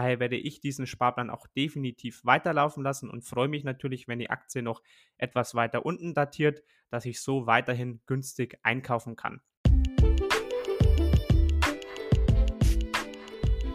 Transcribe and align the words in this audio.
Daher 0.00 0.18
werde 0.18 0.38
ich 0.38 0.62
diesen 0.62 0.86
Sparplan 0.86 1.28
auch 1.28 1.46
definitiv 1.46 2.24
weiterlaufen 2.24 2.82
lassen 2.82 3.10
und 3.10 3.22
freue 3.22 3.48
mich 3.48 3.64
natürlich, 3.64 4.08
wenn 4.08 4.18
die 4.18 4.30
Aktie 4.30 4.62
noch 4.62 4.82
etwas 5.18 5.54
weiter 5.54 5.84
unten 5.84 6.14
datiert, 6.14 6.62
dass 6.88 7.04
ich 7.04 7.20
so 7.20 7.46
weiterhin 7.46 8.00
günstig 8.06 8.58
einkaufen 8.62 9.14
kann. 9.14 9.42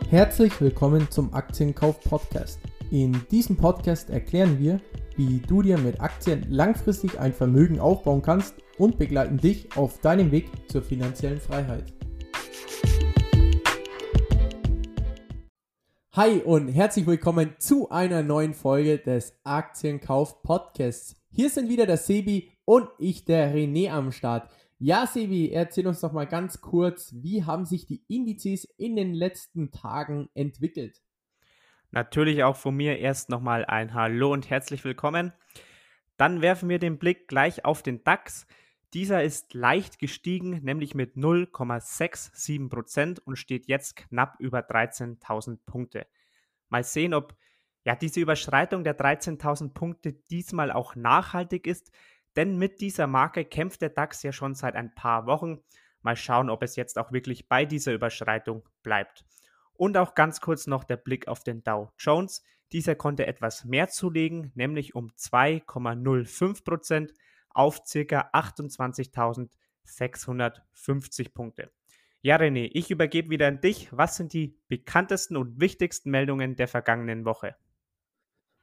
Herzlich 0.09 0.59
willkommen 0.59 1.11
zum 1.11 1.31
Aktienkauf 1.31 2.01
Podcast. 2.01 2.59
In 2.89 3.21
diesem 3.29 3.55
Podcast 3.55 4.09
erklären 4.09 4.57
wir, 4.57 4.81
wie 5.17 5.41
du 5.41 5.61
dir 5.61 5.77
mit 5.77 6.01
Aktien 6.01 6.43
langfristig 6.49 7.19
ein 7.19 7.33
Vermögen 7.33 7.79
aufbauen 7.79 8.23
kannst 8.23 8.55
und 8.79 8.97
begleiten 8.97 9.37
dich 9.37 9.77
auf 9.77 10.01
deinem 10.01 10.31
Weg 10.31 10.49
zur 10.71 10.81
finanziellen 10.81 11.39
Freiheit. 11.39 11.94
Hi 16.15 16.39
und 16.39 16.69
herzlich 16.69 17.05
willkommen 17.07 17.55
zu 17.57 17.89
einer 17.89 18.23
neuen 18.23 18.53
Folge 18.53 18.99
des 18.99 19.37
Aktienkauf 19.43 20.41
Podcasts. 20.43 21.21
Hier 21.29 21.49
sind 21.49 21.67
wieder 21.67 21.85
der 21.85 21.97
Sebi 21.97 22.53
und 22.63 22.87
ich, 22.99 23.25
der 23.25 23.53
René 23.53 23.91
am 23.91 24.13
Start. 24.13 24.49
Ja, 24.79 25.07
Sebi, 25.07 25.51
erzähl 25.51 25.85
uns 25.85 25.99
doch 25.99 26.13
mal 26.13 26.25
ganz 26.25 26.61
kurz, 26.61 27.13
wie 27.17 27.43
haben 27.43 27.65
sich 27.65 27.85
die 27.85 28.05
Indizes 28.07 28.63
in 28.77 28.95
den 28.95 29.13
letzten 29.13 29.73
Tagen 29.73 30.29
entwickelt? 30.35 31.01
Natürlich 31.91 32.45
auch 32.45 32.55
von 32.55 32.77
mir 32.77 32.97
erst 32.97 33.29
nochmal 33.29 33.65
ein 33.65 33.93
Hallo 33.93 34.31
und 34.31 34.49
herzlich 34.49 34.85
willkommen. 34.85 35.33
Dann 36.15 36.41
werfen 36.41 36.69
wir 36.69 36.79
den 36.79 36.97
Blick 36.97 37.27
gleich 37.27 37.65
auf 37.65 37.83
den 37.83 38.05
DAX. 38.05 38.47
Dieser 38.95 39.23
ist 39.23 39.53
leicht 39.53 39.99
gestiegen, 39.99 40.63
nämlich 40.63 40.95
mit 40.95 41.17
0,67% 41.17 43.19
und 43.19 43.35
steht 43.35 43.67
jetzt 43.67 43.97
knapp 43.97 44.37
über 44.39 44.59
13.000 44.59 45.59
Punkte. 45.65 46.07
Mal 46.69 46.85
sehen, 46.85 47.13
ob 47.13 47.35
ja 47.83 47.97
diese 47.97 48.21
Überschreitung 48.21 48.85
der 48.85 48.97
13.000 48.97 49.73
Punkte 49.73 50.13
diesmal 50.13 50.71
auch 50.71 50.95
nachhaltig 50.95 51.67
ist, 51.67 51.91
denn 52.37 52.57
mit 52.57 52.79
dieser 52.79 53.05
Marke 53.05 53.43
kämpft 53.43 53.81
der 53.81 53.89
DAX 53.89 54.23
ja 54.23 54.31
schon 54.31 54.55
seit 54.55 54.75
ein 54.75 54.95
paar 54.95 55.25
Wochen. 55.25 55.59
Mal 56.01 56.15
schauen, 56.15 56.49
ob 56.49 56.63
es 56.63 56.77
jetzt 56.77 56.97
auch 56.97 57.11
wirklich 57.11 57.49
bei 57.49 57.65
dieser 57.65 57.91
Überschreitung 57.91 58.63
bleibt. 58.81 59.25
Und 59.73 59.97
auch 59.97 60.15
ganz 60.15 60.39
kurz 60.39 60.67
noch 60.67 60.85
der 60.85 60.95
Blick 60.95 61.27
auf 61.27 61.43
den 61.43 61.65
Dow 61.65 61.89
Jones. 61.99 62.45
Dieser 62.71 62.95
konnte 62.95 63.27
etwas 63.27 63.65
mehr 63.65 63.89
zulegen, 63.89 64.53
nämlich 64.55 64.95
um 64.95 65.11
2,05 65.17 66.63
Prozent 66.63 67.11
auf 67.55 67.83
ca. 67.83 68.29
28.650 68.33 71.33
Punkte. 71.33 71.71
Ja, 72.21 72.37
René, 72.37 72.69
ich 72.73 72.91
übergebe 72.91 73.29
wieder 73.29 73.47
an 73.47 73.61
dich. 73.61 73.89
Was 73.91 74.17
sind 74.17 74.33
die 74.33 74.57
bekanntesten 74.67 75.37
und 75.37 75.59
wichtigsten 75.59 76.09
Meldungen 76.09 76.55
der 76.55 76.67
vergangenen 76.67 77.23
Woche? 77.23 77.55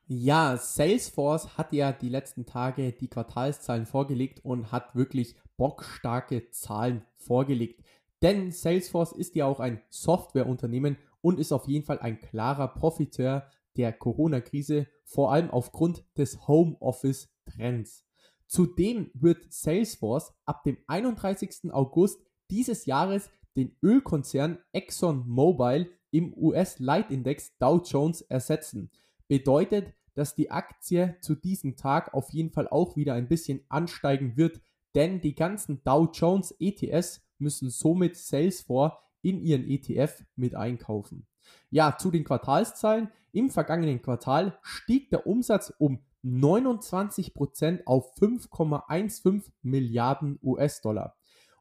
Ja, 0.09 0.57
Salesforce 0.57 1.57
hat 1.57 1.73
ja 1.73 1.93
die 1.93 2.09
letzten 2.09 2.45
Tage 2.45 2.93
die 2.93 3.09
Quartalszahlen 3.09 3.87
vorgelegt 3.87 4.45
und 4.45 4.73
hat 4.73 4.97
wirklich 4.97 5.37
bockstarke 5.57 6.51
Zahlen 6.51 7.05
vorgelegt. 7.17 7.85
Denn 8.21 8.51
Salesforce 8.51 9.13
ist 9.13 9.37
ja 9.37 9.47
auch 9.47 9.61
ein 9.61 9.81
Softwareunternehmen 9.91 10.99
und 11.21 11.39
ist 11.39 11.53
auf 11.53 11.69
jeden 11.69 11.85
Fall 11.85 12.01
ein 12.01 12.19
klarer 12.21 12.69
Profiteur 12.69 13.47
der 13.77 13.93
Corona-Krise, 13.93 14.87
vor 15.05 15.33
allem 15.33 15.51
aufgrund 15.51 16.05
des 16.19 16.47
Homeoffice-Trends. 16.47 18.05
Zudem 18.53 19.11
wird 19.15 19.51
Salesforce 19.51 20.35
ab 20.45 20.63
dem 20.65 20.77
31. 20.87 21.73
August 21.73 22.21
dieses 22.51 22.85
Jahres 22.85 23.31
den 23.57 23.75
Ölkonzern 23.83 24.59
ExxonMobil 24.73 25.91
im 26.11 26.37
US-Leitindex 26.37 27.57
Dow 27.57 27.81
Jones 27.83 28.21
ersetzen. 28.21 28.91
Bedeutet, 29.27 29.95
dass 30.13 30.35
die 30.35 30.51
Aktie 30.51 31.17
zu 31.23 31.35
diesem 31.35 31.77
Tag 31.77 32.13
auf 32.13 32.29
jeden 32.29 32.51
Fall 32.51 32.69
auch 32.69 32.95
wieder 32.95 33.15
ein 33.15 33.27
bisschen 33.27 33.65
ansteigen 33.71 34.37
wird, 34.37 34.61
denn 34.95 35.23
die 35.23 35.35
ganzen 35.35 35.83
Dow 35.83 36.11
Jones 36.13 36.55
ETS 36.61 37.23
müssen 37.39 37.71
somit 37.71 38.19
Salesforce 38.19 38.93
in 39.23 39.41
ihren 39.41 39.67
ETF 39.67 40.27
mit 40.37 40.55
einkaufen. 40.55 41.27
Ja, 41.71 41.97
zu 41.97 42.11
den 42.11 42.25
Quartalszahlen. 42.25 43.09
Im 43.33 43.49
vergangenen 43.49 44.03
Quartal 44.03 44.59
stieg 44.61 45.09
der 45.09 45.27
Umsatz 45.27 45.73
um 45.79 46.05
29% 46.25 47.83
auf 47.87 48.15
5,15 48.17 49.51
Milliarden 49.63 50.39
US-Dollar. 50.43 51.17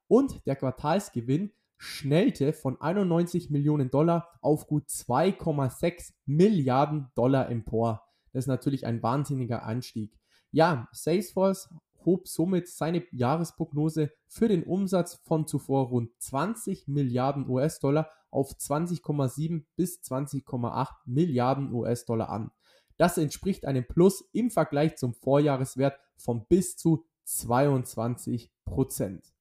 Und 0.07 0.45
der 0.45 0.55
Quartalsgewinn 0.55 1.51
schnellte 1.77 2.53
von 2.53 2.79
91 2.79 3.49
Millionen 3.49 3.89
Dollar 3.89 4.27
auf 4.41 4.67
gut 4.67 4.87
2,6 4.87 6.13
Milliarden 6.25 7.09
Dollar 7.15 7.49
empor. 7.49 8.03
Das 8.33 8.43
ist 8.43 8.47
natürlich 8.47 8.85
ein 8.85 9.01
wahnsinniger 9.01 9.63
Anstieg. 9.63 10.19
Ja, 10.51 10.87
Salesforce 10.91 11.69
hob 12.05 12.27
somit 12.27 12.67
seine 12.67 13.03
Jahresprognose 13.11 14.11
für 14.27 14.47
den 14.47 14.63
Umsatz 14.63 15.15
von 15.23 15.47
zuvor 15.47 15.87
rund 15.87 16.11
20 16.19 16.87
Milliarden 16.87 17.49
US-Dollar 17.49 18.09
auf 18.29 18.51
20,7 18.51 19.65
bis 19.75 20.01
20,8 20.01 20.87
Milliarden 21.05 21.73
US-Dollar 21.73 22.29
an. 22.29 22.51
Das 23.01 23.17
entspricht 23.17 23.65
einem 23.65 23.83
Plus 23.83 24.29
im 24.31 24.51
Vergleich 24.51 24.95
zum 24.95 25.15
Vorjahreswert 25.15 25.99
von 26.17 26.45
bis 26.45 26.77
zu 26.77 27.03
22 27.23 28.51
Prozent. 28.63 29.33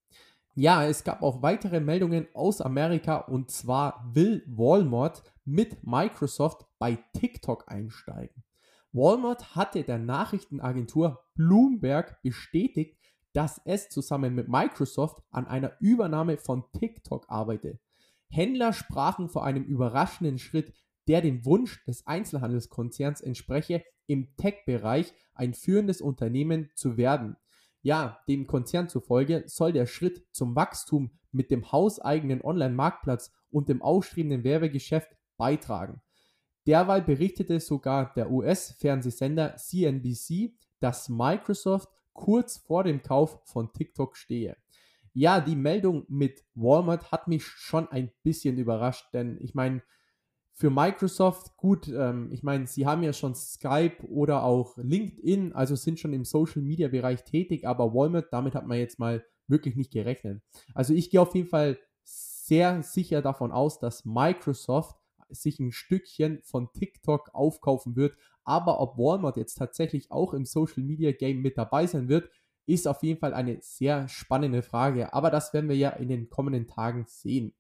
Ja, 0.55 0.87
es 0.87 1.05
gab 1.05 1.21
auch 1.21 1.43
weitere 1.43 1.79
Meldungen 1.79 2.27
aus 2.33 2.63
Amerika 2.63 3.19
und 3.19 3.51
zwar 3.51 4.03
will 4.15 4.43
Walmart 4.47 5.23
mit 5.45 5.87
Microsoft 5.87 6.65
bei 6.79 7.05
TikTok 7.13 7.71
einsteigen. 7.71 8.45
Walmart 8.93 9.55
hatte 9.55 9.85
der 9.85 9.99
Nachrichtenagentur 9.99 11.23
Bloomberg 11.35 12.23
bestätigt, 12.23 12.97
dass 13.35 13.61
es 13.67 13.91
zusammen 13.91 14.35
mit 14.35 14.49
Microsoft 14.49 15.23
an 15.31 15.47
einer 15.47 15.73
Übernahme 15.81 16.39
von 16.39 16.65
TikTok 16.73 17.27
arbeite. 17.29 17.79
Händler 18.31 18.73
sprachen 18.73 19.29
vor 19.29 19.45
einem 19.45 19.65
überraschenden 19.65 20.39
Schritt, 20.39 20.73
der 21.11 21.23
dem 21.23 21.45
Wunsch 21.45 21.85
des 21.87 22.07
Einzelhandelskonzerns 22.07 23.21
entspreche, 23.21 23.83
im 24.07 24.37
Tech-Bereich 24.37 25.13
ein 25.35 25.55
führendes 25.55 26.01
Unternehmen 26.01 26.71
zu 26.77 26.97
werden. 26.97 27.37
Ja, 27.83 28.21
dem 28.29 28.47
Konzern 28.47 28.89
zufolge 28.89 29.43
soll 29.49 29.73
der 29.73 29.87
Schritt 29.87 30.25
zum 30.31 30.55
Wachstum 30.55 31.11
mit 31.33 31.51
dem 31.51 31.73
hauseigenen 31.73 32.43
Online-Marktplatz 32.43 33.33
und 33.51 33.69
dem 33.69 33.83
aufstrebenden 33.83 34.45
Werbegeschäft 34.45 35.11
beitragen. 35.37 36.01
Derweil 36.69 37.03
berichtete 37.03 37.59
sogar 37.59 38.15
der 38.15 38.31
US-Fernsehsender 38.31 39.57
CNBC, 39.57 40.55
dass 40.79 41.09
Microsoft 41.09 41.89
kurz 42.13 42.59
vor 42.59 42.85
dem 42.85 43.03
Kauf 43.03 43.41
von 43.47 43.73
TikTok 43.73 44.17
stehe. 44.17 44.57
Ja, 45.13 45.41
die 45.41 45.57
Meldung 45.57 46.05
mit 46.07 46.45
Walmart 46.55 47.11
hat 47.11 47.27
mich 47.27 47.45
schon 47.45 47.89
ein 47.89 48.13
bisschen 48.23 48.59
überrascht, 48.59 49.13
denn 49.13 49.39
ich 49.41 49.57
meine, 49.57 49.83
für 50.61 50.69
Microsoft, 50.69 51.57
gut, 51.57 51.89
ähm, 51.89 52.29
ich 52.33 52.43
meine, 52.43 52.67
sie 52.67 52.85
haben 52.85 53.03
ja 53.03 53.15
schon 53.15 53.35
Skype 53.35 54.05
oder 54.07 54.43
auch 54.43 54.77
LinkedIn, 54.77 55.55
also 55.55 55.75
sind 55.75 55.99
schon 55.99 56.13
im 56.13 56.27
Social 56.27 56.61
Media 56.61 56.89
Bereich 56.89 57.25
tätig, 57.25 57.67
aber 57.67 57.95
Walmart, 57.95 58.31
damit 58.31 58.55
hat 58.55 58.67
man 58.67 58.77
jetzt 58.77 58.99
mal 58.99 59.25
wirklich 59.47 59.75
nicht 59.75 59.91
gerechnet. 59.91 60.43
Also 60.75 60.93
ich 60.93 61.09
gehe 61.09 61.23
auf 61.23 61.35
jeden 61.35 61.49
Fall 61.49 61.79
sehr 62.05 62.83
sicher 62.83 63.23
davon 63.23 63.53
aus, 63.53 63.79
dass 63.79 64.05
Microsoft 64.05 64.97
sich 65.31 65.59
ein 65.61 65.73
Stückchen 65.73 66.43
von 66.43 66.71
TikTok 66.75 67.31
aufkaufen 67.33 67.97
wird. 67.97 68.15
Aber 68.45 68.81
ob 68.81 68.99
Walmart 68.99 69.39
jetzt 69.39 69.55
tatsächlich 69.55 70.13
auch 70.13 70.35
im 70.35 70.45
Social 70.45 70.83
Media 70.83 71.13
Game 71.13 71.41
mit 71.41 71.57
dabei 71.57 71.87
sein 71.87 72.11
wird, 72.11 72.29
ist 72.67 72.87
auf 72.87 73.03
jeden 73.03 73.19
Fall 73.19 73.33
eine 73.33 73.59
sehr 73.63 74.09
spannende 74.09 74.61
Frage. 74.63 75.15
Aber 75.15 75.31
das 75.31 75.55
werden 75.55 75.71
wir 75.71 75.77
ja 75.77 75.91
in 75.91 76.09
den 76.09 76.29
kommenden 76.29 76.67
Tagen 76.67 77.07
sehen. 77.09 77.55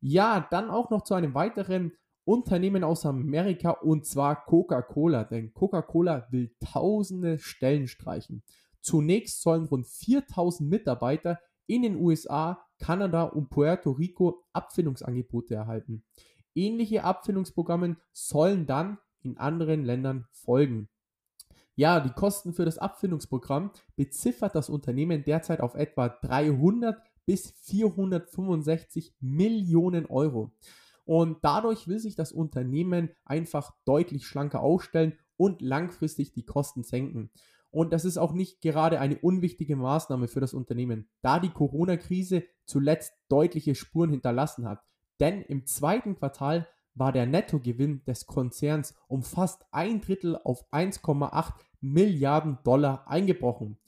Ja, 0.00 0.46
dann 0.52 0.70
auch 0.70 0.90
noch 0.90 1.02
zu 1.02 1.14
einem 1.14 1.34
weiteren 1.34 1.92
Unternehmen 2.28 2.84
aus 2.84 3.06
Amerika 3.06 3.70
und 3.70 4.04
zwar 4.04 4.44
Coca-Cola, 4.44 5.24
denn 5.24 5.54
Coca-Cola 5.54 6.26
will 6.30 6.54
tausende 6.60 7.38
Stellen 7.38 7.88
streichen. 7.88 8.42
Zunächst 8.82 9.40
sollen 9.40 9.64
rund 9.64 9.86
4000 9.86 10.68
Mitarbeiter 10.68 11.40
in 11.66 11.80
den 11.80 11.96
USA, 11.96 12.62
Kanada 12.78 13.24
und 13.24 13.48
Puerto 13.48 13.92
Rico 13.92 14.44
Abfindungsangebote 14.52 15.54
erhalten. 15.54 16.04
Ähnliche 16.54 17.02
Abfindungsprogramme 17.02 17.96
sollen 18.12 18.66
dann 18.66 18.98
in 19.22 19.38
anderen 19.38 19.86
Ländern 19.86 20.26
folgen. 20.30 20.90
Ja, 21.76 21.98
die 21.98 22.12
Kosten 22.12 22.52
für 22.52 22.66
das 22.66 22.76
Abfindungsprogramm 22.76 23.70
beziffert 23.96 24.54
das 24.54 24.68
Unternehmen 24.68 25.24
derzeit 25.24 25.62
auf 25.62 25.74
etwa 25.74 26.10
300 26.10 27.00
bis 27.24 27.52
465 27.62 29.14
Millionen 29.18 30.04
Euro. 30.04 30.52
Und 31.08 31.38
dadurch 31.40 31.88
will 31.88 31.98
sich 31.98 32.16
das 32.16 32.32
Unternehmen 32.32 33.08
einfach 33.24 33.72
deutlich 33.86 34.26
schlanker 34.26 34.60
aufstellen 34.60 35.14
und 35.38 35.62
langfristig 35.62 36.32
die 36.34 36.44
Kosten 36.44 36.82
senken. 36.82 37.30
Und 37.70 37.94
das 37.94 38.04
ist 38.04 38.18
auch 38.18 38.34
nicht 38.34 38.60
gerade 38.60 39.00
eine 39.00 39.16
unwichtige 39.16 39.74
Maßnahme 39.74 40.28
für 40.28 40.40
das 40.40 40.52
Unternehmen, 40.52 41.08
da 41.22 41.40
die 41.40 41.48
Corona-Krise 41.48 42.44
zuletzt 42.66 43.14
deutliche 43.30 43.74
Spuren 43.74 44.10
hinterlassen 44.10 44.68
hat. 44.68 44.82
Denn 45.18 45.40
im 45.40 45.64
zweiten 45.64 46.14
Quartal 46.14 46.68
war 46.94 47.12
der 47.12 47.24
Nettogewinn 47.24 48.04
des 48.04 48.26
Konzerns 48.26 48.94
um 49.06 49.22
fast 49.22 49.64
ein 49.70 50.02
Drittel 50.02 50.36
auf 50.36 50.70
1,8 50.74 51.54
Milliarden 51.80 52.58
Dollar 52.64 53.08
eingebrochen. 53.08 53.78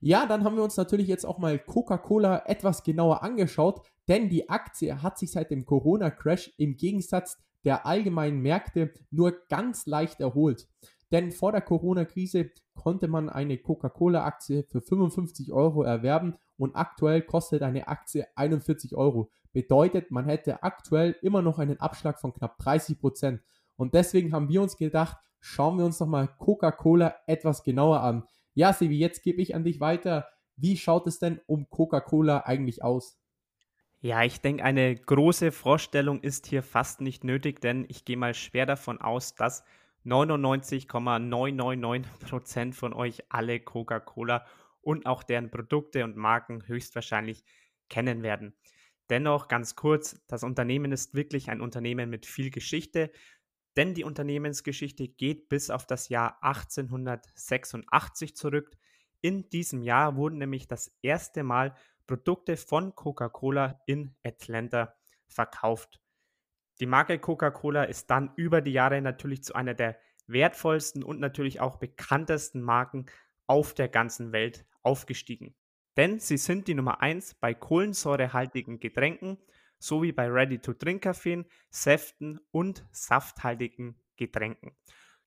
Ja, 0.00 0.26
dann 0.26 0.44
haben 0.44 0.56
wir 0.56 0.62
uns 0.62 0.76
natürlich 0.76 1.08
jetzt 1.08 1.24
auch 1.24 1.38
mal 1.38 1.58
Coca-Cola 1.58 2.44
etwas 2.46 2.84
genauer 2.84 3.22
angeschaut, 3.22 3.82
denn 4.06 4.28
die 4.28 4.48
Aktie 4.48 5.02
hat 5.02 5.18
sich 5.18 5.32
seit 5.32 5.50
dem 5.50 5.66
Corona-Crash 5.66 6.54
im 6.56 6.76
Gegensatz 6.76 7.36
der 7.64 7.84
allgemeinen 7.84 8.40
Märkte 8.40 8.92
nur 9.10 9.34
ganz 9.48 9.86
leicht 9.86 10.20
erholt. 10.20 10.68
Denn 11.10 11.32
vor 11.32 11.52
der 11.52 11.62
Corona-Krise 11.62 12.50
konnte 12.74 13.08
man 13.08 13.28
eine 13.28 13.58
Coca-Cola-Aktie 13.58 14.64
für 14.64 14.80
55 14.80 15.52
Euro 15.52 15.82
erwerben 15.82 16.36
und 16.56 16.76
aktuell 16.76 17.22
kostet 17.22 17.62
eine 17.62 17.88
Aktie 17.88 18.26
41 18.36 18.94
Euro. 18.94 19.30
Bedeutet, 19.52 20.10
man 20.10 20.26
hätte 20.26 20.62
aktuell 20.62 21.16
immer 21.22 21.42
noch 21.42 21.58
einen 21.58 21.80
Abschlag 21.80 22.20
von 22.20 22.32
knapp 22.32 22.58
30 22.58 23.00
Prozent. 23.00 23.40
Und 23.76 23.94
deswegen 23.94 24.32
haben 24.32 24.48
wir 24.48 24.62
uns 24.62 24.76
gedacht, 24.76 25.16
schauen 25.40 25.78
wir 25.78 25.84
uns 25.84 25.98
nochmal 25.98 26.28
Coca-Cola 26.38 27.14
etwas 27.26 27.62
genauer 27.62 28.00
an. 28.00 28.24
Ja, 28.58 28.72
Sevi, 28.72 28.98
jetzt 28.98 29.22
gebe 29.22 29.40
ich 29.40 29.54
an 29.54 29.62
dich 29.62 29.78
weiter. 29.78 30.28
Wie 30.56 30.76
schaut 30.76 31.06
es 31.06 31.20
denn 31.20 31.40
um 31.46 31.70
Coca-Cola 31.70 32.40
eigentlich 32.40 32.82
aus? 32.82 33.20
Ja, 34.00 34.24
ich 34.24 34.40
denke, 34.40 34.64
eine 34.64 34.96
große 34.96 35.52
Vorstellung 35.52 36.20
ist 36.22 36.48
hier 36.48 36.64
fast 36.64 37.00
nicht 37.00 37.22
nötig, 37.22 37.60
denn 37.60 37.86
ich 37.88 38.04
gehe 38.04 38.16
mal 38.16 38.34
schwer 38.34 38.66
davon 38.66 39.00
aus, 39.00 39.36
dass 39.36 39.62
99,999% 40.04 42.74
von 42.74 42.94
euch 42.94 43.22
alle 43.28 43.60
Coca-Cola 43.60 44.44
und 44.80 45.06
auch 45.06 45.22
deren 45.22 45.52
Produkte 45.52 46.02
und 46.02 46.16
Marken 46.16 46.66
höchstwahrscheinlich 46.66 47.44
kennen 47.88 48.24
werden. 48.24 48.54
Dennoch 49.08 49.46
ganz 49.46 49.76
kurz, 49.76 50.20
das 50.26 50.42
Unternehmen 50.42 50.90
ist 50.90 51.14
wirklich 51.14 51.48
ein 51.48 51.60
Unternehmen 51.60 52.10
mit 52.10 52.26
viel 52.26 52.50
Geschichte, 52.50 53.12
denn 53.78 53.94
die 53.94 54.02
Unternehmensgeschichte 54.02 55.06
geht 55.06 55.48
bis 55.48 55.70
auf 55.70 55.86
das 55.86 56.08
Jahr 56.08 56.42
1886 56.42 58.34
zurück. 58.34 58.76
In 59.20 59.48
diesem 59.50 59.82
Jahr 59.82 60.16
wurden 60.16 60.38
nämlich 60.38 60.66
das 60.66 60.90
erste 61.00 61.44
Mal 61.44 61.76
Produkte 62.08 62.56
von 62.56 62.96
Coca-Cola 62.96 63.80
in 63.86 64.16
Atlanta 64.24 64.96
verkauft. 65.28 66.00
Die 66.80 66.86
Marke 66.86 67.20
Coca-Cola 67.20 67.84
ist 67.84 68.10
dann 68.10 68.32
über 68.34 68.62
die 68.62 68.72
Jahre 68.72 69.00
natürlich 69.00 69.44
zu 69.44 69.54
einer 69.54 69.74
der 69.74 69.96
wertvollsten 70.26 71.04
und 71.04 71.20
natürlich 71.20 71.60
auch 71.60 71.76
bekanntesten 71.76 72.60
Marken 72.60 73.06
auf 73.46 73.74
der 73.74 73.88
ganzen 73.88 74.32
Welt 74.32 74.66
aufgestiegen. 74.82 75.54
Denn 75.96 76.18
sie 76.18 76.36
sind 76.36 76.66
die 76.66 76.74
Nummer 76.74 77.00
1 77.00 77.34
bei 77.34 77.54
kohlensäurehaltigen 77.54 78.80
Getränken 78.80 79.38
sowie 79.78 80.12
bei 80.12 80.28
Ready-to-Drink-Kaffeen, 80.28 81.46
Säften 81.70 82.40
und 82.50 82.86
safthaltigen 82.90 84.00
Getränken. 84.16 84.76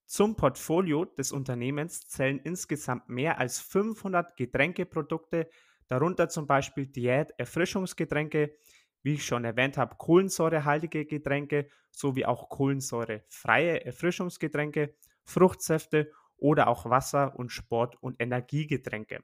Zum 0.06 0.36
Portfolio 0.36 1.06
des 1.06 1.32
Unternehmens 1.32 2.08
zählen 2.08 2.40
insgesamt 2.40 3.08
mehr 3.08 3.40
als 3.40 3.60
500 3.62 4.36
Getränkeprodukte, 4.36 5.50
darunter 5.88 6.28
zum 6.28 6.48
Beispiel 6.48 6.88
Diät-Erfrischungsgetränke, 6.88 8.58
wie 9.04 9.14
ich 9.14 9.26
schon 9.26 9.46
erwähnt 9.46 9.78
habe, 9.78 9.96
kohlensäurehaltige 9.96 11.06
Getränke 11.06 11.70
sowie 11.92 12.26
auch 12.26 12.50
kohlensäurefreie 12.50 13.86
Erfrischungsgetränke, 13.86 14.96
Fruchtsäfte 15.24 16.12
oder 16.38 16.68
auch 16.68 16.86
Wasser- 16.90 17.36
und 17.38 17.52
Sport- 17.52 17.98
und 18.02 18.22
Energiegetränke. 18.22 19.24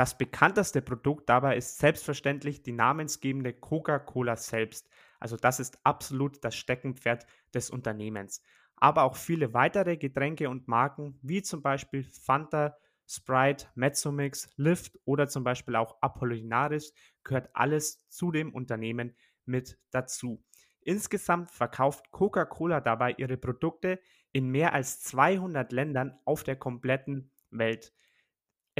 Das 0.00 0.16
bekannteste 0.16 0.80
Produkt 0.80 1.28
dabei 1.28 1.58
ist 1.58 1.78
selbstverständlich 1.78 2.62
die 2.62 2.72
namensgebende 2.72 3.52
Coca-Cola 3.52 4.34
selbst. 4.34 4.88
Also 5.18 5.36
das 5.36 5.60
ist 5.60 5.78
absolut 5.84 6.42
das 6.42 6.56
Steckenpferd 6.56 7.26
des 7.52 7.68
Unternehmens. 7.68 8.42
Aber 8.76 9.02
auch 9.02 9.14
viele 9.14 9.52
weitere 9.52 9.98
Getränke 9.98 10.48
und 10.48 10.68
Marken, 10.68 11.18
wie 11.20 11.42
zum 11.42 11.60
Beispiel 11.60 12.02
Fanta, 12.02 12.78
Sprite, 13.06 13.66
Mezzomix, 13.74 14.48
Lift 14.56 14.98
oder 15.04 15.28
zum 15.28 15.44
Beispiel 15.44 15.76
auch 15.76 16.00
Apollinaris 16.00 16.94
gehört 17.22 17.50
alles 17.52 18.08
zu 18.08 18.32
dem 18.32 18.54
Unternehmen 18.54 19.14
mit 19.44 19.78
dazu. 19.90 20.42
Insgesamt 20.80 21.50
verkauft 21.50 22.10
Coca-Cola 22.10 22.80
dabei 22.80 23.16
ihre 23.18 23.36
Produkte 23.36 24.00
in 24.32 24.48
mehr 24.48 24.72
als 24.72 25.00
200 25.00 25.72
Ländern 25.72 26.18
auf 26.24 26.42
der 26.42 26.56
kompletten 26.56 27.32
Welt. 27.50 27.92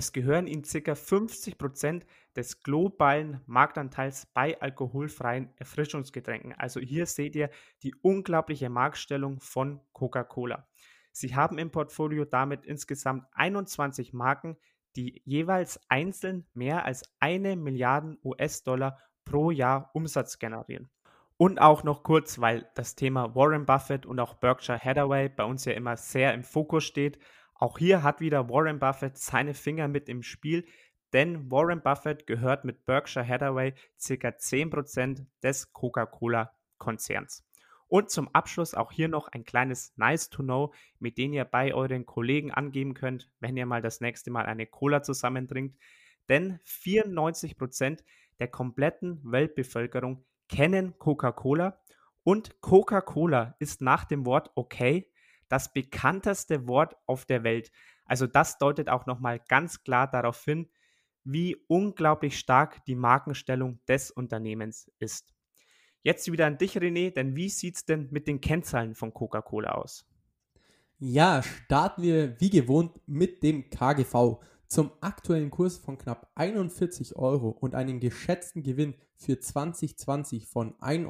Es 0.00 0.14
gehören 0.14 0.47
ihnen 0.47 0.62
ca. 0.62 0.93
50% 0.93 2.05
des 2.35 2.62
globalen 2.62 3.43
Marktanteils 3.44 4.25
bei 4.32 4.58
alkoholfreien 4.58 5.50
Erfrischungsgetränken. 5.58 6.55
Also 6.55 6.81
hier 6.81 7.05
seht 7.05 7.37
ihr 7.37 7.50
die 7.82 7.94
unglaubliche 8.00 8.70
Marktstellung 8.70 9.41
von 9.41 9.79
Coca-Cola. 9.93 10.67
Sie 11.12 11.37
haben 11.37 11.58
im 11.58 11.70
Portfolio 11.70 12.25
damit 12.25 12.64
insgesamt 12.64 13.26
21 13.32 14.14
Marken, 14.14 14.56
die 14.97 15.20
jeweils 15.26 15.79
einzeln 15.91 16.46
mehr 16.55 16.87
als 16.87 17.03
eine 17.19 17.55
Milliarde 17.55 18.17
US-Dollar 18.25 18.96
pro 19.26 19.50
Jahr 19.50 19.91
Umsatz 19.93 20.38
generieren. 20.38 20.88
Und 21.37 21.61
auch 21.61 21.85
noch 21.85 22.05
kurz, 22.05 22.41
weil 22.41 22.70
das 22.75 22.94
Thema 22.94 23.35
Warren 23.35 23.67
Buffett 23.67 24.06
und 24.06 24.19
auch 24.19 24.32
Berkshire 24.32 24.79
Hathaway 24.82 25.29
bei 25.29 25.44
uns 25.44 25.67
ja 25.67 25.75
immer 25.75 25.99
sehr 25.99 26.32
im 26.32 26.43
Fokus 26.43 26.85
steht. 26.85 27.19
Auch 27.60 27.76
hier 27.76 28.02
hat 28.02 28.20
wieder 28.20 28.48
Warren 28.48 28.78
Buffett 28.78 29.18
seine 29.18 29.52
Finger 29.52 29.86
mit 29.86 30.08
im 30.08 30.22
Spiel, 30.22 30.64
denn 31.12 31.50
Warren 31.50 31.82
Buffett 31.82 32.26
gehört 32.26 32.64
mit 32.64 32.86
Berkshire 32.86 33.26
Hathaway 33.26 33.72
ca. 33.72 34.28
10% 34.28 35.26
des 35.42 35.70
Coca-Cola-Konzerns. 35.74 37.44
Und 37.86 38.08
zum 38.08 38.34
Abschluss 38.34 38.72
auch 38.72 38.90
hier 38.92 39.08
noch 39.08 39.28
ein 39.28 39.44
kleines 39.44 39.92
Nice 39.98 40.30
to 40.30 40.42
Know, 40.42 40.72
mit 41.00 41.18
dem 41.18 41.34
ihr 41.34 41.44
bei 41.44 41.74
euren 41.74 42.06
Kollegen 42.06 42.50
angeben 42.50 42.94
könnt, 42.94 43.30
wenn 43.40 43.58
ihr 43.58 43.66
mal 43.66 43.82
das 43.82 44.00
nächste 44.00 44.30
Mal 44.30 44.46
eine 44.46 44.66
Cola 44.66 45.02
zusammentrinkt. 45.02 45.78
Denn 46.30 46.60
94% 46.64 48.02
der 48.38 48.48
kompletten 48.48 49.20
Weltbevölkerung 49.22 50.24
kennen 50.48 50.98
Coca-Cola 50.98 51.78
und 52.22 52.62
Coca-Cola 52.62 53.54
ist 53.58 53.82
nach 53.82 54.06
dem 54.06 54.24
Wort 54.24 54.50
okay 54.54 55.10
das 55.50 55.73
bekannteste 55.73 56.67
Wort 56.67 56.97
auf 57.06 57.26
der 57.26 57.44
Welt. 57.44 57.70
Also 58.06 58.26
das 58.26 58.56
deutet 58.58 58.88
auch 58.88 59.06
nochmal 59.06 59.41
ganz 59.49 59.82
klar 59.82 60.11
darauf 60.11 60.43
hin, 60.44 60.70
wie 61.25 61.56
unglaublich 61.69 62.38
stark 62.38 62.85
die 62.87 62.94
Markenstellung 62.94 63.81
des 63.87 64.11
Unternehmens 64.11 64.91
ist. 64.99 65.35
Jetzt 66.02 66.31
wieder 66.32 66.47
an 66.47 66.56
dich, 66.56 66.76
René, 66.76 67.12
denn 67.12 67.37
wie 67.37 67.50
sieht 67.50 67.76
es 67.76 67.85
denn 67.85 68.08
mit 68.11 68.26
den 68.26 68.41
Kennzahlen 68.41 68.94
von 68.94 69.12
Coca-Cola 69.12 69.73
aus? 69.73 70.06
Ja, 70.99 71.43
starten 71.43 72.03
wir 72.03 72.41
wie 72.41 72.51
gewohnt 72.51 73.01
mit 73.06 73.43
dem 73.43 73.69
KGV. 73.69 74.41
Zum 74.67 74.93
aktuellen 75.01 75.51
Kurs 75.51 75.79
von 75.79 75.98
knapp 75.98 76.31
41 76.36 77.17
Euro 77.17 77.48
und 77.48 77.74
einem 77.74 77.98
geschätzten 77.98 78.63
Gewinn 78.63 78.94
für 79.17 79.41
2020 79.41 80.46
von 80.46 80.74
1,58 80.79 81.08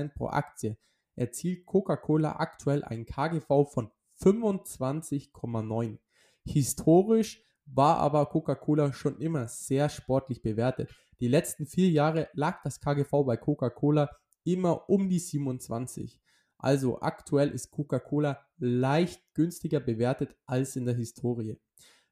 Euro 0.00 0.08
pro 0.16 0.28
Aktie 0.28 0.76
erzielt 1.16 1.66
Coca-Cola 1.66 2.36
aktuell 2.36 2.84
ein 2.84 3.06
KGV 3.06 3.66
von 3.70 3.90
25,9. 4.20 5.98
Historisch 6.44 7.42
war 7.66 7.98
aber 7.98 8.26
Coca-Cola 8.26 8.92
schon 8.92 9.18
immer 9.18 9.48
sehr 9.48 9.88
sportlich 9.88 10.42
bewertet. 10.42 10.90
Die 11.20 11.28
letzten 11.28 11.66
vier 11.66 11.90
Jahre 11.90 12.28
lag 12.32 12.62
das 12.62 12.80
KGV 12.80 13.24
bei 13.24 13.36
Coca-Cola 13.36 14.10
immer 14.44 14.88
um 14.88 15.08
die 15.08 15.18
27. 15.20 16.20
Also 16.58 17.00
aktuell 17.00 17.50
ist 17.50 17.70
Coca-Cola 17.70 18.44
leicht 18.58 19.22
günstiger 19.34 19.80
bewertet 19.80 20.36
als 20.46 20.76
in 20.76 20.84
der 20.84 20.94
Historie. 20.94 21.58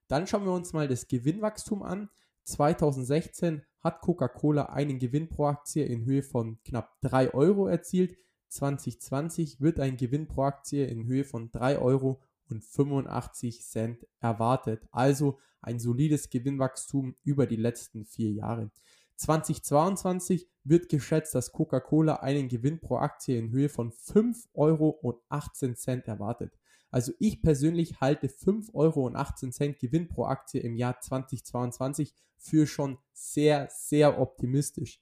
Dann 0.09 0.27
schauen 0.27 0.45
wir 0.45 0.53
uns 0.53 0.73
mal 0.73 0.89
das 0.89 1.07
Gewinnwachstum 1.07 1.83
an. 1.83 2.11
2016 2.45 3.63
hat 3.79 4.01
Coca-Cola 4.01 4.67
einen 4.67 4.99
Gewinn 4.99 5.29
pro 5.29 5.47
Aktie 5.47 5.85
in 5.85 6.05
Höhe 6.05 6.23
von 6.23 6.61
knapp 6.65 7.01
3 7.03 7.33
Euro 7.33 7.69
erzielt. 7.69 8.17
2020 8.51 9.61
wird 9.61 9.81
ein 9.81 9.97
Gewinn 9.97 10.27
pro 10.27 10.43
Aktie 10.43 10.87
in 10.87 11.07
Höhe 11.07 11.25
von 11.25 11.51
3 11.51 11.79
Euro 11.79 12.21
und 12.49 12.65
85 12.65 13.65
Cent 13.65 14.07
erwartet. 14.21 14.87
Also 14.91 15.39
ein 15.63 15.79
solides 15.79 16.31
Gewinnwachstum 16.31 17.17
über 17.23 17.47
die 17.47 17.57
letzten 17.57 18.05
vier 18.05 18.33
Jahre. 18.33 18.71
2022 19.17 20.49
wird 20.65 20.89
geschätzt, 20.89 21.35
dass 21.35 21.53
Coca-Cola 21.53 22.17
einen 22.17 22.49
Gewinn 22.49 22.81
pro 22.81 22.97
Aktie 22.97 23.39
in 23.39 23.51
Höhe 23.51 23.69
von 23.69 23.93
5 23.93 24.49
Euro 24.55 24.89
und 24.89 25.19
18 25.29 25.77
Cent 25.77 26.09
erwartet. 26.09 26.59
Also 26.91 27.13
ich 27.19 27.43
persönlich 27.43 28.01
halte 28.01 28.29
5 28.29 28.71
Euro 28.75 29.07
und 29.07 29.17
18 29.17 29.53
Cent 29.53 29.79
Gewinn 29.79 30.09
pro 30.09 30.25
Aktie 30.25 30.61
im 30.61 30.75
Jahr 30.75 31.01
2022 31.01 32.15
für 32.37 32.67
schon 32.67 32.99
sehr, 33.13 33.69
sehr 33.71 34.19
optimistisch. 34.19 35.01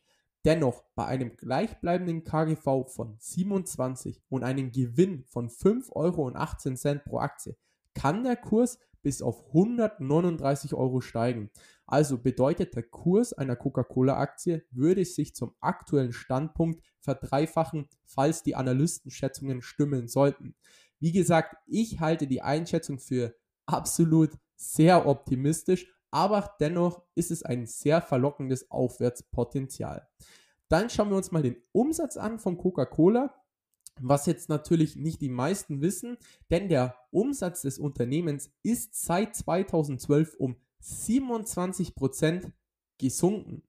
Dennoch, 0.48 0.82
bei 0.94 1.04
einem 1.04 1.36
gleichbleibenden 1.36 2.24
KGV 2.24 2.86
von 2.86 3.16
27 3.18 4.22
und 4.30 4.44
einem 4.44 4.72
Gewinn 4.72 5.24
von 5.26 5.50
5,18 5.50 5.92
Euro 5.92 7.00
pro 7.04 7.18
Aktie 7.18 7.54
kann 7.92 8.24
der 8.24 8.36
Kurs 8.36 8.78
bis 9.02 9.20
auf 9.20 9.46
139 9.48 10.72
Euro 10.72 11.02
steigen. 11.02 11.50
Also 11.84 12.16
bedeutet 12.16 12.74
der 12.74 12.84
Kurs 12.84 13.34
einer 13.34 13.56
Coca-Cola-Aktie 13.56 14.64
würde 14.70 15.04
sich 15.04 15.34
zum 15.34 15.54
aktuellen 15.60 16.14
Standpunkt 16.14 16.82
verdreifachen, 17.00 17.86
falls 18.06 18.42
die 18.42 18.54
Analystenschätzungen 18.54 19.60
stimmen 19.60 20.08
sollten. 20.08 20.54
Wie 20.98 21.12
gesagt, 21.12 21.56
ich 21.66 22.00
halte 22.00 22.26
die 22.26 22.40
Einschätzung 22.40 22.98
für 22.98 23.34
absolut 23.66 24.30
sehr 24.56 25.06
optimistisch, 25.06 25.92
aber 26.10 26.54
dennoch 26.60 27.02
ist 27.14 27.30
es 27.30 27.42
ein 27.42 27.66
sehr 27.66 28.00
verlockendes 28.00 28.70
Aufwärtspotenzial. 28.70 30.08
Dann 30.68 30.90
schauen 30.90 31.10
wir 31.10 31.16
uns 31.16 31.30
mal 31.30 31.42
den 31.42 31.56
Umsatz 31.72 32.16
an 32.16 32.38
von 32.38 32.58
Coca-Cola 32.58 33.34
was 34.00 34.26
jetzt 34.26 34.48
natürlich 34.48 34.96
nicht 34.96 35.20
die 35.20 35.28
meisten 35.28 35.80
wissen, 35.80 36.18
denn 36.50 36.68
der 36.68 36.96
Umsatz 37.10 37.62
des 37.62 37.78
Unternehmens 37.78 38.50
ist 38.62 38.94
seit 38.94 39.34
2012 39.34 40.34
um 40.38 40.56
27% 40.82 42.52
gesunken. 42.98 43.62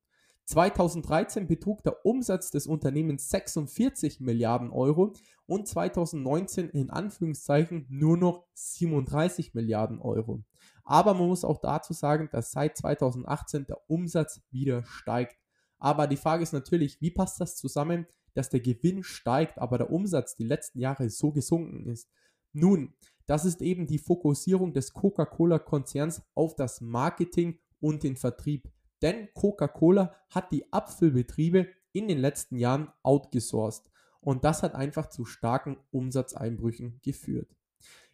2013 0.46 1.48
betrug 1.48 1.84
der 1.84 2.06
Umsatz 2.06 2.50
des 2.50 2.66
Unternehmens 2.66 3.30
46 3.30 4.20
Milliarden 4.20 4.72
Euro 4.72 5.14
und 5.46 5.68
2019 5.68 6.70
in 6.70 6.90
Anführungszeichen 6.90 7.86
nur 7.90 8.18
noch 8.18 8.48
37 8.54 9.54
Milliarden 9.54 10.00
Euro. 10.00 10.44
Aber 10.90 11.14
man 11.14 11.28
muss 11.28 11.46
auch 11.46 11.62
dazu 11.62 11.94
sagen, 11.94 12.30
dass 12.32 12.52
seit 12.52 12.76
2018 12.76 13.68
der 13.68 13.80
Umsatz 13.88 14.42
wieder 14.50 14.84
steigt. 14.86 15.38
Aber 15.78 16.08
die 16.08 16.18
Frage 16.18 16.42
ist 16.42 16.52
natürlich, 16.52 17.00
wie 17.00 17.12
passt 17.12 17.40
das 17.40 17.58
zusammen, 17.58 18.08
dass 18.34 18.50
der 18.50 18.60
Gewinn 18.60 19.04
steigt, 19.04 19.60
aber 19.60 19.78
der 19.78 19.92
Umsatz 19.92 20.36
die 20.36 20.46
letzten 20.46 20.80
Jahre 20.80 21.12
so 21.12 21.32
gesunken 21.32 21.86
ist? 21.86 22.10
Nun, 22.54 22.96
das 23.28 23.46
ist 23.46 23.62
eben 23.62 23.86
die 23.86 24.00
Fokussierung 24.00 24.74
des 24.74 24.92
Coca-Cola-Konzerns 24.94 26.24
auf 26.34 26.56
das 26.56 26.82
Marketing 26.82 27.60
und 27.80 28.02
den 28.02 28.16
Vertrieb. 28.16 28.68
Denn 29.04 29.30
Coca-Cola 29.36 30.16
hat 30.32 30.52
die 30.52 30.74
Abfüllbetriebe 30.74 31.68
in 31.92 32.08
den 32.08 32.18
letzten 32.18 32.58
Jahren 32.58 32.92
outgesourced. 33.04 33.92
Und 34.22 34.44
das 34.44 34.64
hat 34.64 34.74
einfach 34.74 35.10
zu 35.10 35.24
starken 35.24 35.78
Umsatzeinbrüchen 35.92 37.00
geführt. 37.04 37.56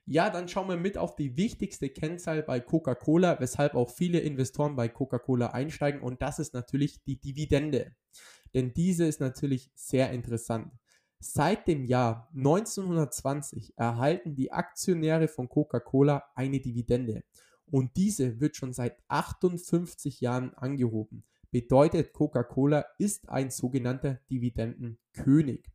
Ja, 0.07 0.29
dann 0.29 0.47
schauen 0.47 0.69
wir 0.69 0.77
mit 0.77 0.99
auf 0.99 1.15
die 1.15 1.35
wichtigste 1.35 1.89
Kennzahl 1.89 2.43
bei 2.43 2.59
Coca-Cola, 2.59 3.39
weshalb 3.39 3.73
auch 3.73 3.89
viele 3.89 4.19
Investoren 4.19 4.75
bei 4.75 4.87
Coca-Cola 4.87 5.47
einsteigen 5.47 6.01
und 6.01 6.21
das 6.21 6.37
ist 6.37 6.53
natürlich 6.53 7.03
die 7.03 7.19
Dividende. 7.19 7.95
Denn 8.53 8.71
diese 8.71 9.05
ist 9.05 9.19
natürlich 9.19 9.71
sehr 9.73 10.11
interessant. 10.11 10.71
Seit 11.19 11.67
dem 11.67 11.85
Jahr 11.85 12.29
1920 12.35 13.73
erhalten 13.77 14.35
die 14.35 14.51
Aktionäre 14.51 15.27
von 15.27 15.49
Coca-Cola 15.49 16.23
eine 16.35 16.59
Dividende 16.59 17.23
und 17.65 17.97
diese 17.97 18.39
wird 18.39 18.55
schon 18.55 18.73
seit 18.73 18.97
58 19.07 20.21
Jahren 20.21 20.53
angehoben. 20.53 21.23
Bedeutet, 21.49 22.13
Coca-Cola 22.13 22.85
ist 22.99 23.27
ein 23.29 23.49
sogenannter 23.49 24.19
Dividendenkönig. 24.29 25.65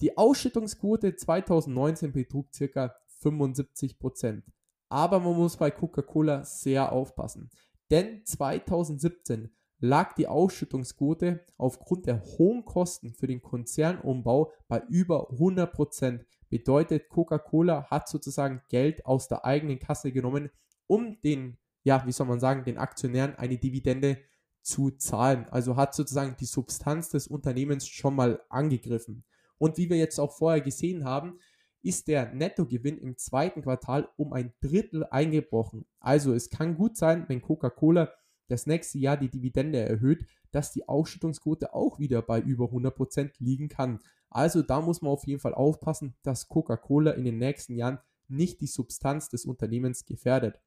Die 0.00 0.16
Ausschüttungsquote 0.16 1.16
2019 1.16 2.12
betrug 2.12 2.48
ca. 2.52 2.94
75%. 3.22 4.42
Aber 4.88 5.20
man 5.20 5.36
muss 5.36 5.56
bei 5.56 5.70
Coca-Cola 5.70 6.44
sehr 6.44 6.92
aufpassen, 6.92 7.50
denn 7.90 8.24
2017 8.24 9.50
lag 9.80 10.14
die 10.14 10.26
Ausschüttungsquote 10.26 11.44
aufgrund 11.56 12.06
der 12.06 12.22
hohen 12.22 12.64
Kosten 12.64 13.14
für 13.14 13.26
den 13.26 13.42
Konzernumbau 13.42 14.52
bei 14.66 14.82
über 14.88 15.30
100%. 15.30 16.24
Bedeutet, 16.50 17.08
Coca-Cola 17.08 17.90
hat 17.90 18.08
sozusagen 18.08 18.62
Geld 18.68 19.04
aus 19.04 19.28
der 19.28 19.44
eigenen 19.44 19.78
Kasse 19.78 20.12
genommen, 20.12 20.50
um 20.86 21.20
den, 21.20 21.58
ja, 21.84 22.04
wie 22.06 22.12
soll 22.12 22.26
man 22.26 22.40
sagen, 22.40 22.64
den 22.64 22.78
Aktionären 22.78 23.36
eine 23.36 23.58
Dividende 23.58 24.18
zu 24.62 24.90
zahlen. 24.90 25.46
Also 25.50 25.76
hat 25.76 25.94
sozusagen 25.94 26.36
die 26.40 26.46
Substanz 26.46 27.10
des 27.10 27.28
Unternehmens 27.28 27.86
schon 27.86 28.14
mal 28.14 28.42
angegriffen. 28.48 29.24
Und 29.58 29.76
wie 29.76 29.90
wir 29.90 29.96
jetzt 29.96 30.18
auch 30.18 30.32
vorher 30.32 30.60
gesehen 30.60 31.04
haben, 31.04 31.38
ist 31.82 32.08
der 32.08 32.34
Nettogewinn 32.34 32.98
im 32.98 33.16
zweiten 33.16 33.62
Quartal 33.62 34.08
um 34.16 34.32
ein 34.32 34.52
Drittel 34.60 35.04
eingebrochen. 35.04 35.86
Also 36.00 36.34
es 36.34 36.50
kann 36.50 36.76
gut 36.76 36.96
sein, 36.96 37.24
wenn 37.28 37.42
Coca-Cola 37.42 38.12
das 38.48 38.66
nächste 38.66 38.98
Jahr 38.98 39.16
die 39.16 39.30
Dividende 39.30 39.78
erhöht, 39.78 40.26
dass 40.50 40.72
die 40.72 40.88
Ausschüttungsquote 40.88 41.74
auch 41.74 41.98
wieder 41.98 42.22
bei 42.22 42.40
über 42.40 42.66
100% 42.66 43.32
liegen 43.38 43.68
kann. 43.68 44.00
Also 44.30 44.62
da 44.62 44.80
muss 44.80 45.02
man 45.02 45.12
auf 45.12 45.26
jeden 45.26 45.40
Fall 45.40 45.54
aufpassen, 45.54 46.14
dass 46.22 46.48
Coca-Cola 46.48 47.12
in 47.12 47.24
den 47.24 47.38
nächsten 47.38 47.74
Jahren 47.74 47.98
nicht 48.28 48.60
die 48.60 48.66
Substanz 48.66 49.28
des 49.28 49.44
Unternehmens 49.44 50.04
gefährdet. 50.04 50.60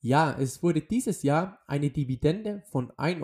Ja, 0.00 0.36
es 0.38 0.62
wurde 0.62 0.82
dieses 0.82 1.22
Jahr 1.22 1.60
eine 1.66 1.90
Dividende 1.90 2.62
von 2.66 2.92
1,35 2.92 3.22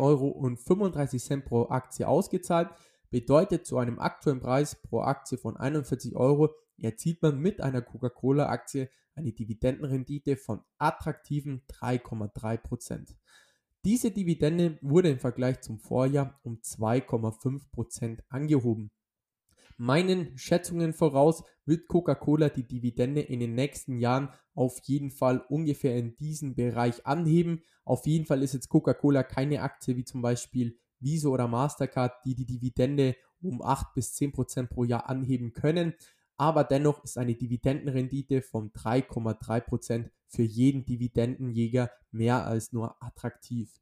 Euro 1.30 1.42
pro 1.44 1.68
Aktie 1.68 2.08
ausgezahlt. 2.08 2.70
Bedeutet 3.10 3.66
zu 3.66 3.76
einem 3.76 3.98
aktuellen 3.98 4.40
Preis 4.40 4.80
pro 4.80 5.00
Aktie 5.00 5.36
von 5.36 5.56
41 5.56 6.16
Euro 6.16 6.54
erzielt 6.82 7.22
man 7.22 7.38
mit 7.38 7.60
einer 7.60 7.82
Coca-Cola-Aktie 7.82 8.90
eine 9.14 9.32
Dividendenrendite 9.32 10.36
von 10.36 10.60
attraktiven 10.78 11.62
3,3%. 11.68 13.14
Diese 13.84 14.10
Dividende 14.10 14.78
wurde 14.82 15.10
im 15.10 15.18
Vergleich 15.18 15.60
zum 15.62 15.78
Vorjahr 15.78 16.38
um 16.42 16.56
2,5% 16.56 18.20
angehoben. 18.28 18.90
Meinen 19.78 20.36
Schätzungen 20.36 20.92
voraus 20.92 21.42
wird 21.64 21.88
Coca-Cola 21.88 22.50
die 22.50 22.68
Dividende 22.68 23.22
in 23.22 23.40
den 23.40 23.54
nächsten 23.54 23.98
Jahren 23.98 24.28
auf 24.54 24.78
jeden 24.84 25.10
Fall 25.10 25.42
ungefähr 25.48 25.96
in 25.96 26.16
diesem 26.18 26.54
Bereich 26.54 27.06
anheben. 27.06 27.62
Auf 27.84 28.06
jeden 28.06 28.26
Fall 28.26 28.42
ist 28.42 28.52
jetzt 28.52 28.68
Coca-Cola 28.68 29.22
keine 29.22 29.62
Aktie 29.62 29.96
wie 29.96 30.04
zum 30.04 30.20
Beispiel 30.20 30.78
Visa 30.98 31.30
oder 31.30 31.48
Mastercard, 31.48 32.12
die 32.26 32.34
die 32.34 32.44
Dividende 32.44 33.16
um 33.40 33.62
8 33.62 33.94
bis 33.94 34.14
10% 34.16 34.66
pro 34.66 34.84
Jahr 34.84 35.08
anheben 35.08 35.54
können 35.54 35.94
aber 36.40 36.64
dennoch 36.64 37.04
ist 37.04 37.18
eine 37.18 37.34
Dividendenrendite 37.34 38.40
von 38.40 38.72
3,3% 38.72 40.08
für 40.26 40.42
jeden 40.42 40.86
Dividendenjäger 40.86 41.90
mehr 42.12 42.46
als 42.46 42.72
nur 42.72 42.96
attraktiv. 43.02 43.78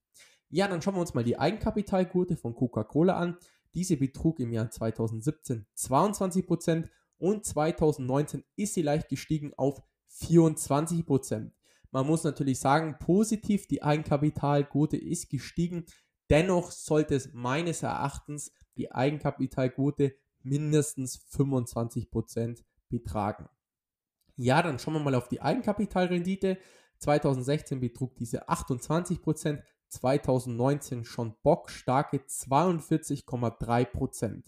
Ja, 0.50 0.66
dann 0.66 0.82
schauen 0.82 0.96
wir 0.96 1.00
uns 1.02 1.14
mal 1.14 1.22
die 1.22 1.38
Eigenkapitalquote 1.38 2.36
von 2.36 2.56
Coca-Cola 2.56 3.16
an. 3.16 3.36
Diese 3.74 3.96
betrug 3.96 4.40
im 4.40 4.52
Jahr 4.52 4.72
2017 4.72 5.66
22% 5.76 6.88
und 7.18 7.44
2019 7.44 8.42
ist 8.56 8.74
sie 8.74 8.82
leicht 8.82 9.08
gestiegen 9.08 9.52
auf 9.56 9.80
24%. 10.20 11.52
Man 11.92 12.06
muss 12.08 12.24
natürlich 12.24 12.58
sagen, 12.58 12.96
positiv, 12.98 13.68
die 13.68 13.84
Eigenkapitalquote 13.84 14.96
ist 14.96 15.30
gestiegen. 15.30 15.84
Dennoch 16.28 16.72
sollte 16.72 17.14
es 17.14 17.32
meines 17.32 17.84
Erachtens 17.84 18.50
die 18.76 18.90
Eigenkapitalquote 18.90 20.16
mindestens 20.42 21.20
25% 21.32 22.64
betragen. 22.88 23.48
Ja, 24.36 24.62
dann 24.62 24.78
schauen 24.78 24.94
wir 24.94 25.00
mal 25.00 25.14
auf 25.14 25.28
die 25.28 25.42
Eigenkapitalrendite. 25.42 26.56
2016 26.98 27.80
betrug 27.80 28.16
diese 28.16 28.48
28%, 28.48 29.62
2019 29.88 31.04
schon 31.04 31.34
bockstarke 31.42 32.18
42,3%. 32.18 34.44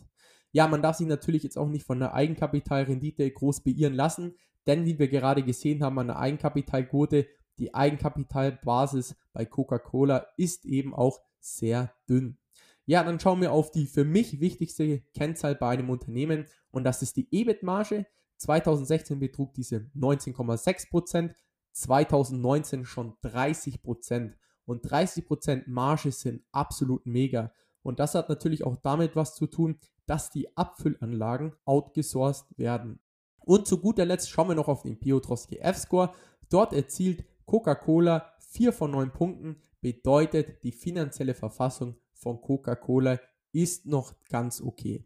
Ja, 0.52 0.66
man 0.66 0.82
darf 0.82 0.96
sich 0.96 1.06
natürlich 1.06 1.44
jetzt 1.44 1.58
auch 1.58 1.68
nicht 1.68 1.86
von 1.86 2.00
der 2.00 2.14
Eigenkapitalrendite 2.14 3.30
groß 3.30 3.62
beirren 3.62 3.94
lassen, 3.94 4.34
denn 4.66 4.84
wie 4.84 4.98
wir 4.98 5.08
gerade 5.08 5.42
gesehen 5.42 5.82
haben 5.82 5.98
an 5.98 6.08
der 6.08 6.18
Eigenkapitalquote, 6.18 7.26
die 7.58 7.74
Eigenkapitalbasis 7.74 9.16
bei 9.32 9.44
Coca-Cola 9.44 10.26
ist 10.36 10.64
eben 10.64 10.94
auch 10.94 11.20
sehr 11.40 11.92
dünn. 12.08 12.38
Ja, 12.86 13.04
dann 13.04 13.20
schauen 13.20 13.40
wir 13.40 13.52
auf 13.52 13.70
die 13.70 13.86
für 13.86 14.04
mich 14.04 14.40
wichtigste 14.40 15.00
Kennzahl 15.14 15.54
bei 15.54 15.70
einem 15.70 15.90
Unternehmen 15.90 16.46
und 16.70 16.84
das 16.84 17.02
ist 17.02 17.16
die 17.16 17.28
EBIT-Marge. 17.30 18.06
2016 18.38 19.18
betrug 19.18 19.52
diese 19.54 19.90
19,6%, 19.94 21.34
2019 21.72 22.84
schon 22.84 23.14
30%. 23.22 24.32
Und 24.64 24.86
30% 24.86 25.64
Marge 25.66 26.12
sind 26.12 26.42
absolut 26.52 27.04
mega. 27.04 27.52
Und 27.82 27.98
das 27.98 28.14
hat 28.14 28.28
natürlich 28.28 28.64
auch 28.64 28.76
damit 28.76 29.16
was 29.16 29.34
zu 29.34 29.46
tun, 29.46 29.78
dass 30.06 30.30
die 30.30 30.56
Abfüllanlagen 30.56 31.54
outgesourced 31.64 32.46
werden. 32.56 33.00
Und 33.40 33.66
zu 33.66 33.78
guter 33.78 34.04
Letzt 34.04 34.30
schauen 34.30 34.48
wir 34.48 34.54
noch 34.54 34.68
auf 34.68 34.82
den 34.82 34.98
Piotrowski 34.98 35.58
F-Score. 35.58 36.12
Dort 36.48 36.72
erzielt 36.72 37.24
Coca-Cola 37.46 38.32
4 38.38 38.72
von 38.72 38.90
9 38.92 39.12
Punkten, 39.12 39.62
bedeutet 39.80 40.62
die 40.62 40.72
finanzielle 40.72 41.34
Verfassung 41.34 41.96
von 42.20 42.40
Coca-Cola 42.40 43.18
ist 43.52 43.86
noch 43.86 44.14
ganz 44.28 44.60
okay. 44.60 45.04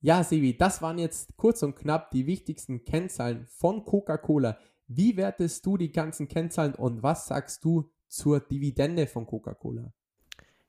Ja, 0.00 0.22
Sevi, 0.22 0.56
das 0.56 0.82
waren 0.82 0.98
jetzt 0.98 1.36
kurz 1.36 1.62
und 1.62 1.76
knapp 1.76 2.10
die 2.10 2.26
wichtigsten 2.26 2.84
Kennzahlen 2.84 3.46
von 3.46 3.84
Coca-Cola. 3.84 4.58
Wie 4.86 5.16
wertest 5.16 5.64
du 5.64 5.78
die 5.78 5.92
ganzen 5.92 6.28
Kennzahlen 6.28 6.74
und 6.74 7.02
was 7.02 7.26
sagst 7.26 7.64
du 7.64 7.90
zur 8.06 8.40
Dividende 8.40 9.06
von 9.06 9.26
Coca-Cola? 9.26 9.92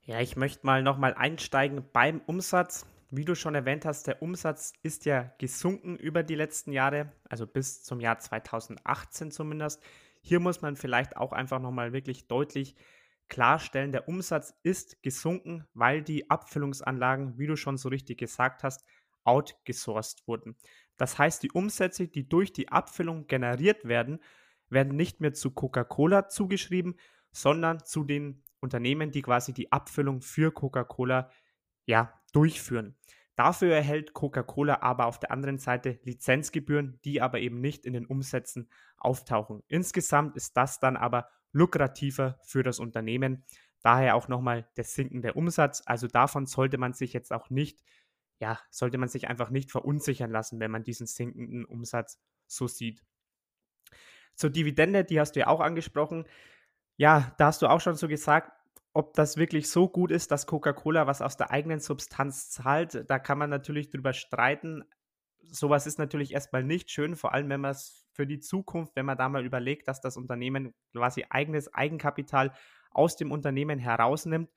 Ja, 0.01 0.21
ich 0.21 0.37
möchte 0.37 0.65
mal 0.65 0.81
nochmal 0.81 1.13
einsteigen 1.15 1.83
beim 1.91 2.21
Umsatz. 2.25 2.85
Wie 3.11 3.25
du 3.25 3.35
schon 3.35 3.55
erwähnt 3.55 3.85
hast, 3.85 4.07
der 4.07 4.21
Umsatz 4.21 4.73
ist 4.83 5.05
ja 5.05 5.33
gesunken 5.37 5.95
über 5.95 6.23
die 6.23 6.35
letzten 6.35 6.71
Jahre, 6.71 7.11
also 7.29 7.45
bis 7.45 7.83
zum 7.83 7.99
Jahr 7.99 8.19
2018 8.19 9.31
zumindest. 9.31 9.81
Hier 10.21 10.39
muss 10.39 10.61
man 10.61 10.75
vielleicht 10.75 11.17
auch 11.17 11.33
einfach 11.33 11.59
nochmal 11.59 11.91
wirklich 11.91 12.27
deutlich 12.27 12.75
klarstellen, 13.29 13.91
der 13.91 14.07
Umsatz 14.07 14.53
ist 14.63 15.01
gesunken, 15.01 15.65
weil 15.73 16.01
die 16.01 16.29
Abfüllungsanlagen, 16.29 17.37
wie 17.37 17.47
du 17.47 17.55
schon 17.55 17.77
so 17.77 17.89
richtig 17.89 18.19
gesagt 18.19 18.63
hast, 18.63 18.85
outgesourced 19.23 20.27
wurden. 20.27 20.55
Das 20.97 21.17
heißt, 21.17 21.43
die 21.43 21.51
Umsätze, 21.51 22.07
die 22.07 22.29
durch 22.29 22.53
die 22.53 22.69
Abfüllung 22.69 23.27
generiert 23.27 23.85
werden, 23.85 24.19
werden 24.69 24.95
nicht 24.95 25.21
mehr 25.21 25.33
zu 25.33 25.51
Coca-Cola 25.51 26.29
zugeschrieben, 26.29 26.95
sondern 27.31 27.83
zu 27.83 28.03
den 28.03 28.43
Unternehmen, 28.59 29.11
die 29.11 29.21
quasi 29.21 29.53
die 29.53 29.71
Abfüllung 29.71 30.21
für 30.21 30.51
Coca-Cola 30.51 31.29
ja, 31.85 32.13
durchführen. 32.31 32.95
Dafür 33.35 33.75
erhält 33.75 34.13
Coca-Cola 34.13 34.81
aber 34.81 35.07
auf 35.07 35.19
der 35.19 35.31
anderen 35.31 35.57
Seite 35.57 35.99
Lizenzgebühren, 36.03 36.99
die 37.03 37.21
aber 37.21 37.39
eben 37.39 37.59
nicht 37.59 37.85
in 37.85 37.93
den 37.93 38.05
Umsätzen 38.05 38.69
auftauchen. 38.97 39.61
Insgesamt 39.67 40.37
ist 40.37 40.55
das 40.55 40.79
dann 40.79 40.95
aber 40.95 41.29
lukrativer 41.55 42.37
für 42.43 42.63
das 42.63 42.79
Unternehmen. 42.79 43.45
Daher 43.81 44.15
auch 44.15 44.27
nochmal 44.27 44.67
der 44.77 44.83
sinkende 44.83 45.33
Umsatz. 45.33 45.81
Also 45.85 46.07
davon 46.07 46.45
sollte 46.45 46.77
man 46.77 46.93
sich 46.93 47.13
jetzt 47.13 47.31
auch 47.31 47.49
nicht, 47.49 47.81
ja, 48.39 48.59
sollte 48.69 48.97
man 48.97 49.09
sich 49.09 49.27
einfach 49.27 49.49
nicht 49.49 49.71
verunsichern 49.71 50.31
lassen, 50.31 50.59
wenn 50.59 50.71
man 50.71 50.83
diesen 50.83 51.07
sinkenden 51.07 51.65
Umsatz 51.65 52.19
so 52.45 52.67
sieht. 52.67 53.03
Zur 54.35 54.49
Dividende, 54.49 55.05
die 55.05 55.19
hast 55.19 55.35
du 55.35 55.39
ja 55.39 55.47
auch 55.47 55.61
angesprochen. 55.61 56.27
Ja, 56.97 57.33
da 57.37 57.47
hast 57.47 57.61
du 57.61 57.67
auch 57.67 57.79
schon 57.79 57.95
so 57.95 58.07
gesagt, 58.07 58.51
ob 58.93 59.13
das 59.13 59.37
wirklich 59.37 59.69
so 59.69 59.87
gut 59.87 60.11
ist, 60.11 60.31
dass 60.31 60.47
Coca-Cola 60.47 61.07
was 61.07 61.21
aus 61.21 61.37
der 61.37 61.51
eigenen 61.51 61.79
Substanz 61.79 62.49
zahlt, 62.49 63.09
da 63.09 63.19
kann 63.19 63.37
man 63.37 63.49
natürlich 63.49 63.89
drüber 63.89 64.13
streiten. 64.13 64.83
Sowas 65.43 65.87
ist 65.87 65.99
natürlich 65.99 66.33
erstmal 66.33 66.63
nicht 66.63 66.89
schön, 66.91 67.15
vor 67.15 67.33
allem 67.33 67.49
wenn 67.49 67.61
man 67.61 67.71
es 67.71 68.04
für 68.15 68.25
die 68.25 68.39
Zukunft, 68.39 68.95
wenn 68.95 69.05
man 69.05 69.17
da 69.17 69.29
mal 69.29 69.45
überlegt, 69.45 69.87
dass 69.87 70.01
das 70.01 70.17
Unternehmen 70.17 70.73
quasi 70.93 71.25
eigenes 71.29 71.73
Eigenkapital 71.73 72.53
aus 72.91 73.17
dem 73.17 73.31
Unternehmen 73.31 73.77
herausnimmt. 73.77 74.49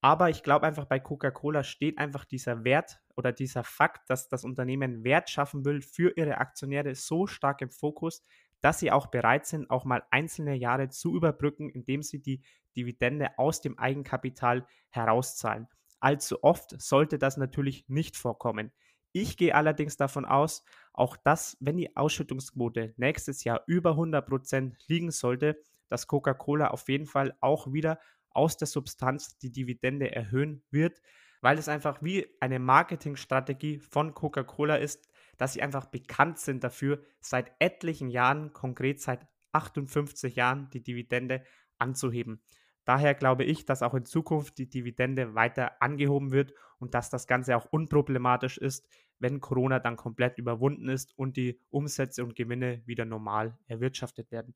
Aber 0.00 0.30
ich 0.30 0.42
glaube 0.42 0.66
einfach, 0.66 0.86
bei 0.86 1.00
Coca-Cola 1.00 1.64
steht 1.64 1.98
einfach 1.98 2.24
dieser 2.24 2.64
Wert 2.64 3.00
oder 3.16 3.32
dieser 3.32 3.64
Fakt, 3.64 4.08
dass 4.08 4.28
das 4.28 4.44
Unternehmen 4.44 5.04
Wert 5.04 5.28
schaffen 5.28 5.64
will 5.64 5.82
für 5.82 6.16
ihre 6.16 6.38
Aktionäre 6.38 6.94
so 6.94 7.26
stark 7.26 7.60
im 7.62 7.70
Fokus, 7.70 8.22
dass 8.60 8.78
sie 8.78 8.92
auch 8.92 9.08
bereit 9.08 9.46
sind, 9.46 9.70
auch 9.70 9.84
mal 9.84 10.04
einzelne 10.10 10.54
Jahre 10.54 10.88
zu 10.88 11.14
überbrücken, 11.14 11.68
indem 11.68 12.02
sie 12.02 12.22
die 12.22 12.42
Dividende 12.76 13.38
aus 13.38 13.60
dem 13.60 13.78
Eigenkapital 13.78 14.66
herauszahlen. 14.90 15.68
Allzu 16.00 16.42
oft 16.44 16.80
sollte 16.80 17.18
das 17.18 17.36
natürlich 17.36 17.88
nicht 17.88 18.16
vorkommen. 18.16 18.72
Ich 19.12 19.36
gehe 19.36 19.54
allerdings 19.54 19.96
davon 19.96 20.24
aus, 20.24 20.64
auch 20.98 21.16
dass, 21.16 21.56
wenn 21.60 21.76
die 21.76 21.96
Ausschüttungsquote 21.96 22.94
nächstes 22.96 23.44
Jahr 23.44 23.62
über 23.66 23.92
100% 23.92 24.74
liegen 24.88 25.10
sollte, 25.10 25.60
dass 25.88 26.06
Coca-Cola 26.06 26.68
auf 26.68 26.88
jeden 26.88 27.06
Fall 27.06 27.36
auch 27.40 27.72
wieder 27.72 27.98
aus 28.30 28.56
der 28.56 28.66
Substanz 28.66 29.38
die 29.38 29.52
Dividende 29.52 30.14
erhöhen 30.14 30.62
wird, 30.70 31.00
weil 31.40 31.58
es 31.58 31.68
einfach 31.68 32.02
wie 32.02 32.26
eine 32.40 32.58
Marketingstrategie 32.58 33.78
von 33.78 34.12
Coca-Cola 34.12 34.76
ist, 34.76 35.08
dass 35.36 35.52
sie 35.52 35.62
einfach 35.62 35.86
bekannt 35.86 36.38
sind 36.38 36.64
dafür, 36.64 37.00
seit 37.20 37.52
etlichen 37.60 38.10
Jahren, 38.10 38.52
konkret 38.52 39.00
seit 39.00 39.26
58 39.52 40.34
Jahren, 40.34 40.68
die 40.70 40.82
Dividende 40.82 41.44
anzuheben. 41.78 42.42
Daher 42.84 43.14
glaube 43.14 43.44
ich, 43.44 43.66
dass 43.66 43.82
auch 43.82 43.94
in 43.94 44.04
Zukunft 44.04 44.58
die 44.58 44.68
Dividende 44.68 45.34
weiter 45.34 45.80
angehoben 45.80 46.32
wird 46.32 46.54
und 46.78 46.94
dass 46.94 47.10
das 47.10 47.26
Ganze 47.26 47.56
auch 47.56 47.66
unproblematisch 47.66 48.58
ist, 48.58 48.88
wenn 49.18 49.40
Corona 49.40 49.78
dann 49.78 49.96
komplett 49.96 50.38
überwunden 50.38 50.88
ist 50.88 51.16
und 51.16 51.36
die 51.36 51.60
Umsätze 51.70 52.24
und 52.24 52.36
Gewinne 52.36 52.82
wieder 52.86 53.04
normal 53.04 53.58
erwirtschaftet 53.66 54.30
werden. 54.30 54.54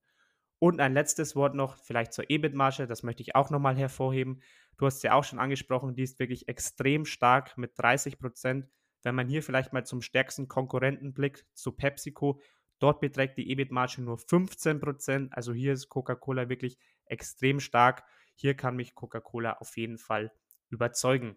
Und 0.58 0.80
ein 0.80 0.94
letztes 0.94 1.34
Wort 1.34 1.56
noch, 1.56 1.76
vielleicht 1.76 2.12
zur 2.12 2.30
EBIT-Marge, 2.30 2.86
das 2.86 3.02
möchte 3.02 3.22
ich 3.22 3.34
auch 3.34 3.50
nochmal 3.50 3.76
hervorheben. 3.76 4.40
Du 4.78 4.86
hast 4.86 5.02
ja 5.02 5.14
auch 5.14 5.24
schon 5.24 5.40
angesprochen, 5.40 5.96
die 5.96 6.04
ist 6.04 6.20
wirklich 6.20 6.46
extrem 6.46 7.04
stark 7.04 7.58
mit 7.58 7.72
30 7.76 8.18
Prozent. 8.18 8.68
Wenn 9.02 9.16
man 9.16 9.26
hier 9.26 9.42
vielleicht 9.42 9.72
mal 9.72 9.84
zum 9.84 10.02
stärksten 10.02 10.46
Konkurrenten 10.46 11.12
blickt, 11.14 11.44
zu 11.52 11.72
PepsiCo, 11.72 12.40
dort 12.78 13.00
beträgt 13.00 13.38
die 13.38 13.50
EBIT-Marge 13.50 14.02
nur 14.02 14.18
15%. 14.18 15.32
Also 15.32 15.52
hier 15.52 15.72
ist 15.72 15.88
Coca-Cola 15.88 16.48
wirklich 16.48 16.78
extrem 17.06 17.58
stark. 17.58 18.04
Hier 18.36 18.54
kann 18.54 18.76
mich 18.76 18.94
Coca-Cola 18.94 19.54
auf 19.54 19.76
jeden 19.76 19.98
Fall 19.98 20.32
überzeugen. 20.68 21.36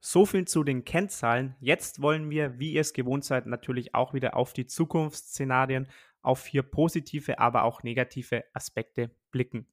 So 0.00 0.26
viel 0.26 0.46
zu 0.46 0.62
den 0.62 0.84
Kennzahlen. 0.84 1.56
Jetzt 1.60 2.00
wollen 2.00 2.30
wir, 2.30 2.58
wie 2.58 2.72
ihr 2.72 2.82
es 2.82 2.92
gewohnt 2.92 3.24
seid, 3.24 3.46
natürlich 3.46 3.94
auch 3.94 4.14
wieder 4.14 4.36
auf 4.36 4.52
die 4.52 4.66
Zukunftsszenarien, 4.66 5.88
auf 6.22 6.46
hier 6.46 6.62
positive, 6.62 7.38
aber 7.38 7.64
auch 7.64 7.82
negative 7.82 8.44
Aspekte 8.52 9.10
blicken. 9.30 9.66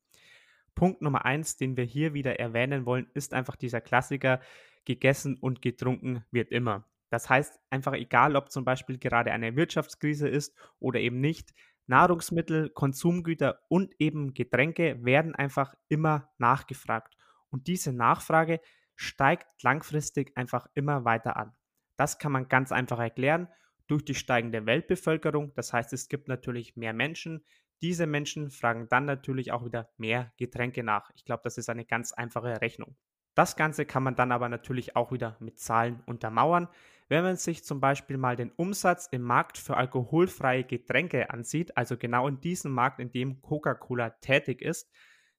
Punkt 0.74 1.02
Nummer 1.02 1.26
eins, 1.26 1.58
den 1.58 1.78
wir 1.78 1.86
hier 1.86 2.14
wieder 2.14 2.40
erwähnen 2.40 2.86
wollen, 2.86 3.08
ist 3.14 3.34
einfach 3.34 3.56
dieser 3.56 3.82
Klassiker, 3.82 4.42
gegessen 4.84 5.38
und 5.38 5.62
getrunken 5.62 6.24
wird 6.32 6.52
immer. 6.52 6.86
Das 7.10 7.30
heißt 7.30 7.60
einfach 7.70 7.94
egal, 7.94 8.36
ob 8.36 8.52
zum 8.52 8.66
Beispiel 8.66 8.98
gerade 8.98 9.32
eine 9.32 9.56
Wirtschaftskrise 9.56 10.28
ist 10.28 10.56
oder 10.80 11.00
eben 11.00 11.20
nicht, 11.20 11.54
Nahrungsmittel, 11.88 12.70
Konsumgüter 12.70 13.60
und 13.68 13.94
eben 14.00 14.34
Getränke 14.34 15.04
werden 15.04 15.36
einfach 15.36 15.76
immer 15.88 16.30
nachgefragt. 16.38 17.16
Und 17.50 17.68
diese 17.68 17.94
Nachfrage 17.94 18.60
steigt 18.96 19.64
langfristig 19.64 20.36
einfach 20.38 20.68
immer 20.74 21.06
weiter 21.06 21.38
an. 21.38 21.54
Das 21.98 22.20
kann 22.20 22.32
man 22.32 22.48
ganz 22.48 22.72
einfach 22.72 23.00
erklären 23.00 23.48
durch 23.88 24.04
die 24.04 24.16
steigende 24.16 24.66
Weltbevölkerung. 24.66 25.54
Das 25.56 25.74
heißt, 25.74 25.94
es 25.94 26.10
gibt 26.10 26.28
natürlich 26.28 26.76
mehr 26.76 26.94
Menschen. 26.94 27.46
Diese 27.82 28.08
Menschen 28.08 28.50
fragen 28.50 28.88
dann 28.90 29.06
natürlich 29.06 29.52
auch 29.52 29.66
wieder 29.66 29.90
mehr 29.98 30.34
Getränke 30.38 30.84
nach. 30.84 31.12
Ich 31.16 31.26
glaube, 31.26 31.42
das 31.44 31.58
ist 31.58 31.70
eine 31.70 31.86
ganz 31.86 32.12
einfache 32.12 32.62
Rechnung. 32.62 32.96
Das 33.36 33.58
Ganze 33.58 33.86
kann 33.86 34.02
man 34.02 34.16
dann 34.16 34.32
aber 34.32 34.48
natürlich 34.48 34.96
auch 34.96 35.12
wieder 35.12 35.36
mit 35.40 35.60
Zahlen 35.60 36.02
untermauern. 36.06 36.70
Wenn 37.10 37.24
man 37.24 37.36
sich 37.36 37.64
zum 37.64 37.82
Beispiel 37.82 38.18
mal 38.18 38.38
den 38.38 38.52
Umsatz 38.52 39.08
im 39.12 39.22
Markt 39.22 39.58
für 39.58 39.78
alkoholfreie 39.78 40.64
Getränke 40.64 41.30
ansieht, 41.30 41.76
also 41.78 41.98
genau 41.98 42.28
in 42.28 42.40
diesem 42.40 42.72
Markt, 42.72 43.00
in 43.00 43.12
dem 43.12 43.42
Coca-Cola 43.42 44.12
tätig 44.22 44.62
ist, 44.62 44.90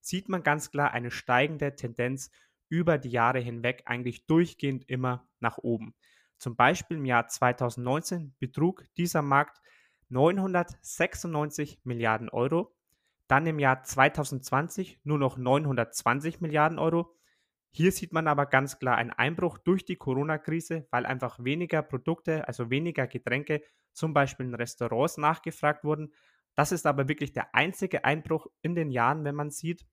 sieht 0.01 0.29
man 0.29 0.43
ganz 0.43 0.71
klar 0.71 0.93
eine 0.93 1.11
steigende 1.11 1.75
Tendenz 1.75 2.31
über 2.69 2.99
die 2.99 3.11
Jahre 3.11 3.39
hinweg 3.39 3.83
eigentlich 3.87 4.27
durchgehend 4.27 4.89
immer 4.89 5.29
nach 5.41 5.59
oben. 5.59 5.95
Zum 6.39 6.57
Beispiel 6.57 6.99
im 6.99 7.05
Jahr 7.05 7.29
2019 7.29 8.35
betrug 8.39 8.85
dieser 8.97 9.23
Markt 9.23 9.61
996 10.09 11.81
Milliarden 11.85 12.29
Euro, 12.29 12.77
dann 13.27 13.47
im 13.47 13.59
Jahr 13.59 13.83
2020 13.83 15.01
nur 15.05 15.19
noch 15.19 15.37
920 15.37 16.41
Milliarden 16.41 16.79
Euro 16.79 17.17
hier 17.77 17.93
sieht 17.93 18.15
man 18.15 18.27
aber 18.27 18.47
ganz 18.47 18.79
klar 18.79 18.97
einen 18.97 19.11
Einbruch 19.11 19.59
durch 19.59 19.85
die 19.85 19.97
Corona-Krise, 19.97 20.89
weil 20.91 21.05
einfach 21.05 21.45
weniger 21.45 21.83
Produkte, 21.83 22.49
also 22.49 22.71
weniger 22.71 23.07
Getränke, 23.07 23.61
zum 23.93 24.15
Beispiel 24.15 24.47
in 24.47 24.55
Restaurants 24.55 25.19
nachgefragt 25.19 25.85
wurden. 25.85 26.15
Das 26.55 26.73
ist 26.73 26.87
aber 26.87 27.07
wirklich 27.07 27.35
der 27.35 27.55
einzige 27.55 28.07
Einbruch 28.07 28.47
in 28.63 28.75
den 28.75 28.91
Jahren, 28.91 29.25
wenn 29.25 29.35
man 29.35 29.51
sieht. 29.51 29.85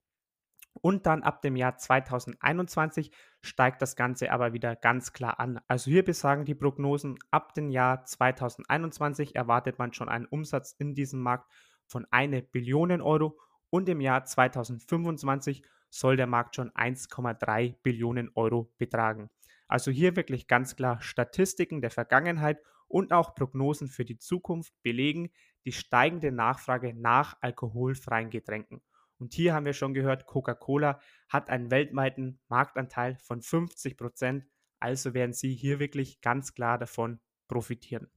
Und 0.85 1.05
dann 1.05 1.23
ab 1.23 1.41
dem 1.41 1.55
Jahr 1.55 1.77
2021 1.77 3.09
steigt 3.41 3.81
das 3.81 3.95
Ganze 3.95 4.33
aber 4.33 4.51
wieder 4.51 4.75
ganz 4.75 5.13
klar 5.13 5.39
an. 5.39 5.61
Also 5.69 5.89
hier 5.89 6.03
besagen 6.03 6.43
die 6.43 6.55
Prognosen, 6.55 7.17
ab 7.31 7.53
dem 7.53 7.69
Jahr 7.69 8.03
2021 8.03 9.33
erwartet 9.33 9.79
man 9.79 9.93
schon 9.93 10.09
einen 10.09 10.25
Umsatz 10.25 10.75
in 10.77 10.93
diesem 10.93 11.21
Markt 11.21 11.49
von 11.85 12.05
1 12.11 12.47
Billion 12.51 13.01
Euro 13.01 13.39
und 13.69 13.87
im 13.87 14.01
Jahr 14.01 14.25
2025 14.25 15.63
soll 15.89 16.17
der 16.17 16.27
Markt 16.27 16.57
schon 16.57 16.69
1,3 16.71 17.75
Billionen 17.81 18.29
Euro 18.35 18.73
betragen. 18.77 19.29
Also 19.69 19.89
hier 19.89 20.17
wirklich 20.17 20.47
ganz 20.47 20.75
klar 20.75 20.99
Statistiken 20.99 21.79
der 21.79 21.91
Vergangenheit 21.91 22.59
und 22.89 23.13
auch 23.13 23.35
Prognosen 23.35 23.87
für 23.87 24.03
die 24.03 24.17
Zukunft 24.17 24.73
belegen 24.83 25.31
die 25.63 25.71
steigende 25.71 26.33
Nachfrage 26.33 26.93
nach 26.93 27.37
alkoholfreien 27.39 28.29
Getränken. 28.29 28.81
Und 29.19 29.33
hier 29.33 29.53
haben 29.53 29.65
wir 29.65 29.73
schon 29.73 29.93
gehört, 29.93 30.25
Coca-Cola 30.25 30.99
hat 31.29 31.49
einen 31.49 31.71
weltweiten 31.71 32.39
Marktanteil 32.47 33.17
von 33.17 33.41
50 33.41 33.97
Prozent, 33.97 34.45
also 34.79 35.13
werden 35.13 35.33
sie 35.33 35.53
hier 35.53 35.79
wirklich 35.79 36.21
ganz 36.21 36.53
klar 36.53 36.77
davon 36.77 37.19
profitieren. 37.47 38.09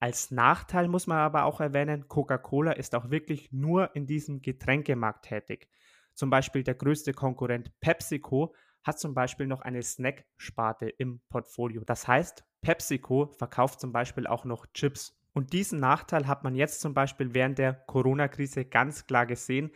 Als 0.00 0.30
Nachteil 0.30 0.88
muss 0.88 1.06
man 1.06 1.18
aber 1.18 1.44
auch 1.44 1.60
erwähnen, 1.60 2.08
Coca-Cola 2.08 2.72
ist 2.72 2.94
auch 2.94 3.10
wirklich 3.10 3.52
nur 3.52 3.94
in 3.96 4.06
diesem 4.06 4.42
Getränkemarkt 4.42 5.24
tätig. 5.24 5.68
Zum 6.14 6.30
Beispiel 6.30 6.62
der 6.62 6.74
größte 6.74 7.12
Konkurrent 7.12 7.72
PepsiCo 7.80 8.54
hat 8.82 8.98
zum 8.98 9.14
Beispiel 9.14 9.46
noch 9.46 9.62
eine 9.62 9.82
Snack-Sparte 9.82 10.88
im 10.88 11.20
Portfolio. 11.28 11.82
Das 11.84 12.06
heißt, 12.06 12.44
PepsiCo 12.60 13.28
verkauft 13.38 13.80
zum 13.80 13.92
Beispiel 13.92 14.26
auch 14.26 14.44
noch 14.44 14.66
Chips. 14.74 15.18
Und 15.32 15.52
diesen 15.52 15.80
Nachteil 15.80 16.26
hat 16.28 16.44
man 16.44 16.54
jetzt 16.54 16.80
zum 16.80 16.94
Beispiel 16.94 17.34
während 17.34 17.58
der 17.58 17.72
Corona-Krise 17.72 18.66
ganz 18.66 19.06
klar 19.06 19.26
gesehen, 19.26 19.70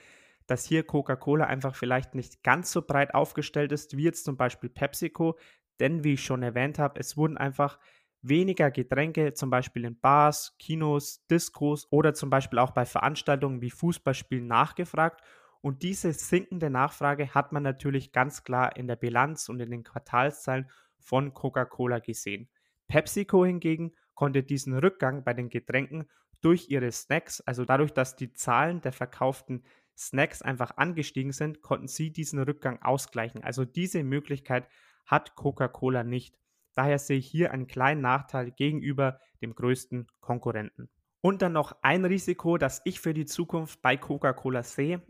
dass 0.49 0.65
hier 0.65 0.83
Coca-Cola 0.83 1.45
einfach 1.45 1.77
vielleicht 1.77 2.15
nicht 2.15 2.43
ganz 2.43 2.73
so 2.73 2.83
breit 2.83 3.15
aufgestellt 3.15 3.71
ist 3.71 3.97
wie 3.97 4.05
jetzt 4.05 4.25
zum 4.25 4.37
Beispiel 4.37 4.71
PepsiCo. 4.71 5.39
Denn 5.79 6.03
wie 6.03 6.15
ich 6.15 6.25
schon 6.25 6.43
erwähnt 6.43 6.79
habe, 6.79 6.99
es 6.99 7.17
wurden 7.17 7.37
einfach 7.37 7.79
weniger 8.23 8.71
Getränke, 8.71 9.35
zum 9.35 9.51
Beispiel 9.51 9.85
in 9.85 10.01
Bars, 10.01 10.57
Kinos, 10.59 11.25
Diskos 11.27 11.87
oder 11.93 12.15
zum 12.15 12.31
Beispiel 12.31 12.59
auch 12.59 12.73
bei 12.73 12.85
Veranstaltungen 12.85 13.61
wie 13.61 13.71
Fußballspielen 13.71 14.47
nachgefragt. 14.47 15.23
Und 15.61 15.83
diese 15.83 16.13
sinkende 16.13 16.71
Nachfrage 16.71 17.35
hat 17.35 17.53
man 17.53 17.63
natürlich 17.63 18.13
ganz 18.13 18.43
klar 18.43 18.77
in 18.77 18.89
der 18.89 18.97
Bilanz 18.97 19.49
und 19.49 19.61
in 19.61 19.71
den 19.71 19.85
Quartalszahlen 19.85 20.71
von 20.99 21.35
Coca-Cola 21.35 21.99
gesehen. 21.99 22.49
PepsiCo 22.89 23.45
hingegen 23.45 23.93
konnte 24.15 24.43
diesen 24.43 24.77
Rückgang 24.77 25.25
bei 25.25 25.35
den 25.35 25.49
Getränken 25.49 26.09
durch 26.41 26.71
ihre 26.71 26.91
Snacks, 26.91 27.41
also 27.43 27.65
dadurch, 27.65 27.93
dass 27.93 28.17
die 28.17 28.33
Zahlen 28.33 28.81
der 28.81 28.93
verkauften 28.93 29.65
Snacks 29.99 30.43
einfach 30.43 30.77
angestiegen 30.77 31.33
sind, 31.33 31.61
konnten 31.61 31.89
sie 31.89 32.13
diesen 32.13 32.39
Rückgang 32.41 32.81
ausgleichen. 32.83 33.43
Also 33.43 33.65
diese 33.65 34.05
Möglichkeit 34.05 34.69
hat 35.07 35.35
Coca-Cola 35.35 36.05
nicht. 36.05 36.39
Daher 36.75 36.99
sehe 36.99 37.19
ich 37.19 37.27
hier 37.27 37.51
einen 37.51 37.67
kleinen 37.67 38.01
Nachteil 38.01 38.53
gegenüber 38.53 39.21
dem 39.43 39.55
größten 39.55 40.07
Konkurrenten. 40.21 40.89
Und 41.21 41.43
dann 41.43 41.53
noch 41.53 41.77
ein 41.83 42.05
Risiko, 42.05 42.59
das 42.59 42.81
ich 42.85 43.01
für 43.01 43.13
die 43.13 43.27
Zukunft 43.27 43.83
bei 43.83 43.97
Coca-Cola 43.97 44.63
sehe. 44.63 45.03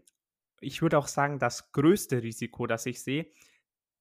Ich 0.61 0.81
würde 0.81 0.99
auch 0.99 1.07
sagen, 1.07 1.39
das 1.39 1.71
größte 1.73 2.23
Risiko, 2.23 2.67
das 2.67 2.87
ich 2.87 3.03
sehe, 3.03 3.31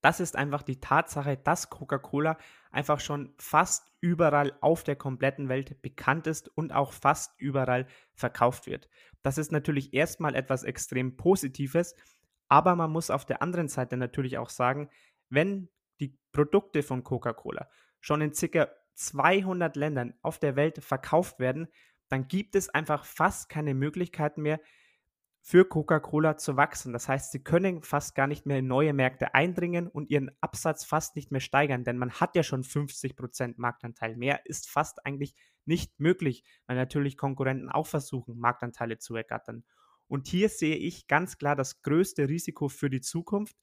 das 0.01 0.19
ist 0.19 0.35
einfach 0.35 0.63
die 0.63 0.79
Tatsache, 0.79 1.37
dass 1.37 1.69
Coca-Cola 1.69 2.37
einfach 2.71 2.99
schon 2.99 3.33
fast 3.37 3.91
überall 3.99 4.53
auf 4.61 4.83
der 4.83 4.95
kompletten 4.95 5.49
Welt 5.49 5.81
bekannt 5.81 6.27
ist 6.27 6.49
und 6.55 6.71
auch 6.71 6.93
fast 6.93 7.33
überall 7.39 7.87
verkauft 8.13 8.67
wird. 8.67 8.89
Das 9.23 9.37
ist 9.37 9.51
natürlich 9.51 9.93
erstmal 9.93 10.35
etwas 10.35 10.63
extrem 10.63 11.17
Positives, 11.17 11.95
aber 12.47 12.75
man 12.75 12.91
muss 12.91 13.09
auf 13.09 13.25
der 13.25 13.41
anderen 13.41 13.67
Seite 13.67 13.97
natürlich 13.97 14.37
auch 14.37 14.49
sagen, 14.49 14.89
wenn 15.29 15.69
die 15.99 16.17
Produkte 16.31 16.83
von 16.83 17.03
Coca-Cola 17.03 17.67
schon 17.99 18.21
in 18.21 18.31
ca. 18.31 18.69
200 18.93 19.75
Ländern 19.75 20.13
auf 20.21 20.39
der 20.39 20.55
Welt 20.55 20.83
verkauft 20.83 21.39
werden, 21.39 21.67
dann 22.09 22.27
gibt 22.27 22.55
es 22.55 22.69
einfach 22.69 23.05
fast 23.05 23.49
keine 23.49 23.73
Möglichkeit 23.73 24.37
mehr, 24.37 24.59
für 25.49 25.63
Coca-Cola 25.63 26.35
zu 26.35 26.57
wachsen. 26.57 26.91
Das 26.91 27.07
heißt, 27.07 27.31
sie 27.31 27.41
können 27.41 27.81
fast 27.81 28.15
gar 28.15 28.27
nicht 28.27 28.45
mehr 28.45 28.57
in 28.57 28.67
neue 28.67 28.91
Märkte 28.91 29.33
eindringen 29.33 29.87
und 29.87 30.09
ihren 30.09 30.29
Absatz 30.41 30.83
fast 30.83 31.15
nicht 31.15 31.31
mehr 31.31 31.39
steigern, 31.39 31.85
denn 31.85 31.97
man 31.97 32.11
hat 32.11 32.35
ja 32.35 32.43
schon 32.43 32.65
50% 32.65 33.53
Marktanteil. 33.55 34.17
Mehr 34.17 34.45
ist 34.45 34.69
fast 34.69 35.05
eigentlich 35.05 35.35
nicht 35.63 36.01
möglich, 36.01 36.43
weil 36.65 36.75
natürlich 36.75 37.15
Konkurrenten 37.15 37.69
auch 37.69 37.87
versuchen, 37.87 38.37
Marktanteile 38.37 38.97
zu 38.97 39.15
ergattern. 39.15 39.63
Und 40.09 40.27
hier 40.27 40.49
sehe 40.49 40.75
ich 40.75 41.07
ganz 41.07 41.37
klar 41.37 41.55
das 41.55 41.81
größte 41.81 42.27
Risiko 42.27 42.67
für 42.67 42.89
die 42.89 42.99
Zukunft, 42.99 43.55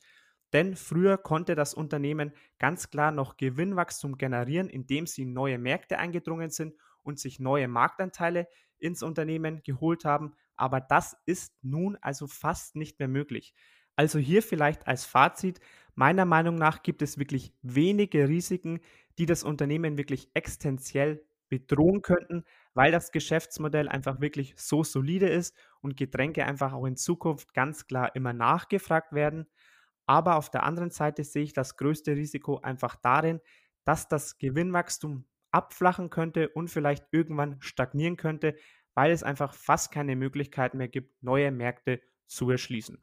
denn 0.54 0.76
früher 0.76 1.18
konnte 1.18 1.54
das 1.54 1.74
Unternehmen 1.74 2.32
ganz 2.58 2.88
klar 2.88 3.12
noch 3.12 3.36
Gewinnwachstum 3.36 4.16
generieren, 4.16 4.70
indem 4.70 5.06
sie 5.06 5.24
in 5.24 5.34
neue 5.34 5.58
Märkte 5.58 5.98
eingedrungen 5.98 6.48
sind 6.48 6.76
und 7.02 7.18
sich 7.18 7.40
neue 7.40 7.68
Marktanteile 7.68 8.48
ins 8.78 9.02
Unternehmen 9.02 9.62
geholt 9.62 10.06
haben. 10.06 10.34
Aber 10.56 10.80
das 10.80 11.16
ist 11.26 11.52
nun 11.62 11.96
also 12.00 12.26
fast 12.26 12.76
nicht 12.76 12.98
mehr 12.98 13.08
möglich. 13.08 13.54
Also 13.96 14.18
hier 14.18 14.42
vielleicht 14.42 14.86
als 14.86 15.04
Fazit, 15.04 15.60
meiner 15.94 16.24
Meinung 16.24 16.56
nach 16.56 16.82
gibt 16.82 17.02
es 17.02 17.18
wirklich 17.18 17.54
wenige 17.62 18.28
Risiken, 18.28 18.80
die 19.18 19.26
das 19.26 19.44
Unternehmen 19.44 19.96
wirklich 19.96 20.30
existenziell 20.34 21.24
bedrohen 21.48 22.02
könnten, 22.02 22.44
weil 22.72 22.90
das 22.90 23.12
Geschäftsmodell 23.12 23.88
einfach 23.88 24.20
wirklich 24.20 24.54
so 24.56 24.82
solide 24.82 25.28
ist 25.28 25.54
und 25.80 25.96
Getränke 25.96 26.44
einfach 26.44 26.72
auch 26.72 26.86
in 26.86 26.96
Zukunft 26.96 27.54
ganz 27.54 27.86
klar 27.86 28.14
immer 28.16 28.32
nachgefragt 28.32 29.12
werden. 29.12 29.46
Aber 30.06 30.36
auf 30.36 30.50
der 30.50 30.64
anderen 30.64 30.90
Seite 30.90 31.24
sehe 31.24 31.44
ich 31.44 31.52
das 31.52 31.76
größte 31.76 32.12
Risiko 32.16 32.58
einfach 32.60 32.96
darin, 32.96 33.40
dass 33.84 34.08
das 34.08 34.38
Gewinnwachstum 34.38 35.26
abflachen 35.50 36.10
könnte 36.10 36.48
und 36.48 36.68
vielleicht 36.68 37.06
irgendwann 37.12 37.60
stagnieren 37.60 38.16
könnte, 38.16 38.56
weil 38.94 39.12
es 39.12 39.22
einfach 39.22 39.52
fast 39.52 39.92
keine 39.92 40.16
Möglichkeit 40.16 40.74
mehr 40.74 40.88
gibt, 40.88 41.22
neue 41.22 41.50
Märkte 41.50 42.00
zu 42.26 42.50
erschließen. 42.50 42.98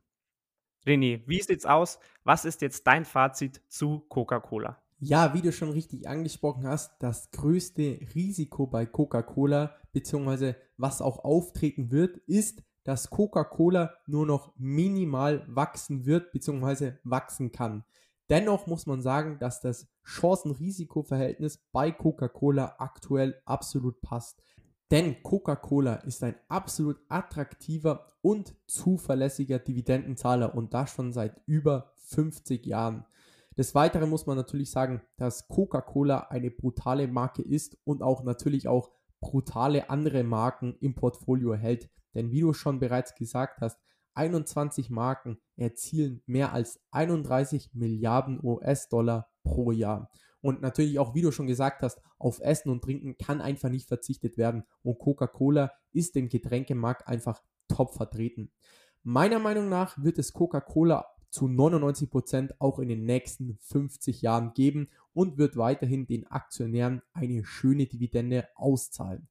René, 0.86 1.22
wie 1.28 1.42
sieht's 1.42 1.66
aus? 1.66 2.00
Was 2.24 2.46
ist 2.46 2.62
jetzt 2.62 2.88
dein 2.88 3.06
Fazit 3.06 3.62
zu 3.68 4.00
Coca-Cola? 4.10 4.82
Ja, 5.00 5.34
wie 5.34 5.42
du 5.42 5.52
schon 5.52 5.72
richtig 5.72 6.08
angesprochen 6.08 6.68
hast, 6.68 6.94
das 7.00 7.32
größte 7.32 8.00
Risiko 8.14 8.68
bei 8.68 8.86
Coca-Cola, 8.86 9.76
beziehungsweise 9.94 10.56
was 10.78 11.02
auch 11.02 11.24
auftreten 11.24 11.92
wird, 11.92 12.18
ist, 12.18 12.64
dass 12.84 13.10
Coca-Cola 13.10 13.96
nur 14.08 14.26
noch 14.26 14.54
minimal 14.58 15.44
wachsen 15.48 16.06
wird, 16.06 16.32
beziehungsweise 16.32 17.00
wachsen 17.04 17.52
kann. 17.52 17.84
Dennoch 18.30 18.66
muss 18.66 18.86
man 18.86 19.02
sagen, 19.02 19.40
dass 19.40 19.60
das 19.60 19.88
Chancen-Risiko-Verhältnis 20.06 21.58
bei 21.72 21.92
Coca-Cola 21.92 22.76
aktuell 22.80 23.42
absolut 23.46 24.02
passt. 24.02 24.42
Denn 24.92 25.24
Coca-Cola 25.24 25.96
ist 25.96 26.22
ein 26.22 26.36
absolut 26.50 27.00
attraktiver 27.08 28.08
und 28.22 28.54
zuverlässiger 28.68 29.58
Dividendenzahler 29.58 30.54
und 30.54 30.74
das 30.74 30.92
schon 30.92 31.14
seit 31.14 31.42
über 31.46 31.94
50 31.96 32.66
Jahren. 32.66 33.06
Des 33.58 33.74
Weiteren 33.74 34.10
muss 34.10 34.26
man 34.26 34.36
natürlich 34.36 34.70
sagen, 34.70 35.02
dass 35.16 35.48
Coca-Cola 35.48 36.28
eine 36.30 36.52
brutale 36.52 37.08
Marke 37.08 37.42
ist 37.42 37.78
und 37.86 38.04
auch 38.04 38.24
natürlich 38.24 38.68
auch 38.68 38.92
brutale 39.22 39.90
andere 39.90 40.24
Marken 40.24 40.76
im 40.82 40.94
Portfolio 40.94 41.54
hält. 41.54 41.90
Denn 42.14 42.32
wie 42.32 42.42
du 42.42 42.52
schon 42.52 42.80
bereits 42.80 43.16
gesagt 43.16 43.62
hast, 43.62 43.80
21 44.16 44.90
Marken 44.90 45.38
erzielen 45.56 46.22
mehr 46.26 46.52
als 46.52 46.82
31 46.92 47.74
Milliarden 47.74 48.44
US-Dollar 48.44 49.30
pro 49.44 49.72
Jahr. 49.72 50.12
Und 50.42 50.62
natürlich 50.62 51.00
auch, 51.00 51.14
wie 51.14 51.22
du 51.22 51.32
schon 51.32 51.48
gesagt 51.48 51.84
hast, 51.84 52.02
auf 52.18 52.40
Essen 52.42 52.70
und 52.70 52.84
Trinken 52.84 53.18
kann 53.18 53.42
einfach 53.42 53.70
nicht 53.70 53.88
verzichtet 53.88 54.38
werden. 54.38 54.64
Und 54.82 55.00
Coca-Cola 55.00 55.72
ist 55.94 56.16
im 56.16 56.30
Getränkemarkt 56.30 57.08
einfach 57.08 57.42
top 57.68 57.94
vertreten. 57.94 58.52
Meiner 59.04 59.40
Meinung 59.40 59.70
nach 59.70 60.02
wird 60.02 60.20
es 60.20 60.34
Coca-Cola 60.34 61.06
zu 61.30 61.48
99 61.48 62.10
Prozent 62.10 62.60
auch 62.60 62.80
in 62.80 62.90
den 62.90 63.06
nächsten 63.06 63.58
50 63.62 64.22
Jahren 64.22 64.54
geben 64.54 64.90
und 65.14 65.38
wird 65.38 65.58
weiterhin 65.58 66.06
den 66.06 66.28
Aktionären 66.28 67.02
eine 67.14 67.46
schöne 67.46 67.86
Dividende 67.88 68.48
auszahlen. 68.56 69.28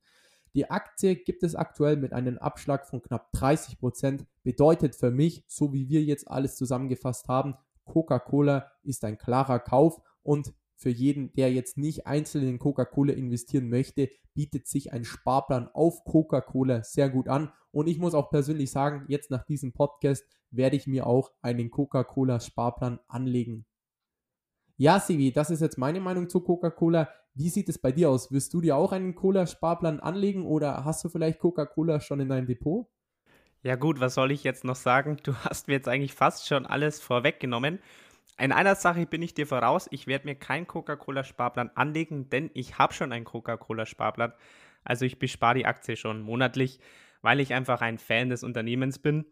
Die 0.55 0.69
Aktie 0.69 1.15
gibt 1.15 1.45
es 1.45 1.55
aktuell 1.55 1.97
mit 1.97 2.13
einem 2.13 2.39
Abschlag 2.39 2.87
von 2.87 3.03
knapp 3.03 3.31
30 3.33 3.79
Prozent. 3.79 4.27
Bedeutet 4.43 4.97
für 4.97 5.11
mich, 5.11 5.45
so 5.47 5.73
wie 5.73 5.89
wir 5.89 6.03
jetzt 6.03 6.29
alles 6.29 6.57
zusammengefasst 6.57 7.29
haben, 7.29 7.55
Coca-Cola 7.85 8.71
ist 8.83 9.05
ein 9.05 9.19
klarer 9.19 9.61
Kauf 9.61 10.01
und 10.23 10.53
für 10.81 10.89
jeden, 10.89 11.33
der 11.35 11.53
jetzt 11.53 11.77
nicht 11.77 12.07
einzeln 12.07 12.49
in 12.49 12.59
Coca-Cola 12.59 13.13
investieren 13.13 13.69
möchte, 13.69 14.09
bietet 14.33 14.67
sich 14.67 14.93
ein 14.93 15.05
Sparplan 15.05 15.69
auf 15.69 16.05
Coca-Cola 16.05 16.83
sehr 16.83 17.11
gut 17.11 17.29
an. 17.29 17.53
Und 17.71 17.87
ich 17.87 17.99
muss 17.99 18.15
auch 18.15 18.31
persönlich 18.31 18.71
sagen, 18.71 19.05
jetzt 19.09 19.31
nach 19.31 19.45
diesem 19.45 19.73
Podcast 19.73 20.25
werde 20.51 20.77
ich 20.77 20.87
mir 20.87 21.07
auch 21.07 21.33
einen 21.43 21.71
Coca-Cola 21.71 22.41
Sparplan 22.41 22.99
anlegen. 23.09 23.67
Ja, 24.79 24.99
Sivi, 24.99 25.33
das 25.33 25.51
ist 25.51 25.61
jetzt 25.61 25.77
meine 25.77 26.01
Meinung 26.01 26.31
zu 26.31 26.41
Coca-Cola. 26.41 27.11
Wie 27.35 27.51
sieht 27.51 27.69
es 27.69 27.79
bei 27.79 27.93
dir 27.93 28.09
aus? 28.09 28.33
Wirst 28.33 28.55
du 28.55 28.63
dir 28.63 28.77
auch 28.77 28.93
einen 28.93 29.15
Cola-Sparplan 29.15 30.01
anlegen 30.01 30.47
oder 30.47 30.87
hast 30.87 31.05
du 31.05 31.11
vielleicht 31.11 31.41
Coca-Cola 31.41 32.01
schon 32.01 32.21
in 32.21 32.31
deinem 32.31 32.47
Depot? 32.47 32.89
Ja 33.63 33.77
gut, 33.77 34.01
was 34.01 34.15
soll 34.15 34.33
ich 34.33 34.45
jetzt 34.45 34.65
noch 34.65 34.77
sagen? 34.77 35.19
Du 35.23 35.35
hast 35.45 35.69
mir 35.69 35.75
jetzt 35.75 35.89
eigentlich 35.89 36.15
fast 36.15 36.49
schon 36.49 36.65
alles 36.65 37.01
vorweggenommen. 37.01 37.81
In 38.41 38.53
einer 38.53 38.75
Sache 38.75 39.05
bin 39.05 39.21
ich 39.21 39.35
dir 39.35 39.47
voraus, 39.47 39.87
ich 39.91 40.07
werde 40.07 40.25
mir 40.25 40.35
keinen 40.35 40.67
Coca-Cola-Sparplan 40.67 41.73
anlegen, 41.75 42.31
denn 42.31 42.51
ich 42.55 42.79
habe 42.79 42.95
schon 42.95 43.13
einen 43.13 43.27
Coca-Cola-Sparplan. 43.27 44.33
Also 44.83 45.05
ich 45.05 45.19
bespare 45.19 45.57
die 45.57 45.67
Aktie 45.67 45.95
schon 45.95 46.23
monatlich, 46.23 46.81
weil 47.21 47.41
ich 47.41 47.53
einfach 47.53 47.83
ein 47.83 47.99
Fan 47.99 48.31
des 48.31 48.43
Unternehmens 48.43 48.99
bin. 48.99 49.27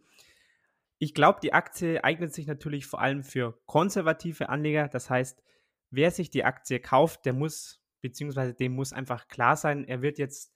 Ich 0.98 1.14
glaube, 1.14 1.38
die 1.42 1.54
Aktie 1.54 2.04
eignet 2.04 2.34
sich 2.34 2.46
natürlich 2.46 2.84
vor 2.84 3.00
allem 3.00 3.22
für 3.22 3.58
konservative 3.64 4.50
Anleger. 4.50 4.88
Das 4.88 5.08
heißt, 5.08 5.42
wer 5.90 6.10
sich 6.10 6.28
die 6.28 6.44
Aktie 6.44 6.78
kauft, 6.78 7.24
der 7.24 7.32
muss, 7.32 7.82
beziehungsweise 8.02 8.52
dem 8.52 8.72
muss 8.72 8.92
einfach 8.92 9.26
klar 9.28 9.56
sein, 9.56 9.84
er 9.84 10.02
wird 10.02 10.18
jetzt 10.18 10.52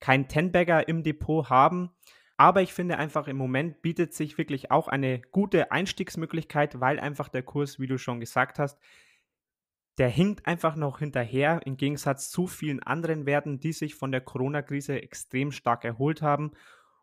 kein 0.00 0.28
Ten-Bagger 0.28 0.88
im 0.88 1.04
Depot 1.04 1.48
haben. 1.48 1.90
Aber 2.36 2.62
ich 2.62 2.72
finde 2.72 2.98
einfach 2.98 3.28
im 3.28 3.36
Moment 3.36 3.80
bietet 3.82 4.12
sich 4.12 4.38
wirklich 4.38 4.70
auch 4.70 4.88
eine 4.88 5.20
gute 5.20 5.70
Einstiegsmöglichkeit, 5.70 6.80
weil 6.80 6.98
einfach 6.98 7.28
der 7.28 7.42
Kurs, 7.42 7.78
wie 7.78 7.86
du 7.86 7.98
schon 7.98 8.20
gesagt 8.20 8.58
hast, 8.58 8.78
der 9.98 10.08
hinkt 10.08 10.46
einfach 10.46 10.74
noch 10.74 10.98
hinterher 10.98 11.60
im 11.64 11.76
Gegensatz 11.76 12.30
zu 12.30 12.48
vielen 12.48 12.82
anderen 12.82 13.26
Werten, 13.26 13.60
die 13.60 13.72
sich 13.72 13.94
von 13.94 14.10
der 14.10 14.20
Corona-Krise 14.20 15.00
extrem 15.00 15.52
stark 15.52 15.84
erholt 15.84 16.20
haben 16.20 16.52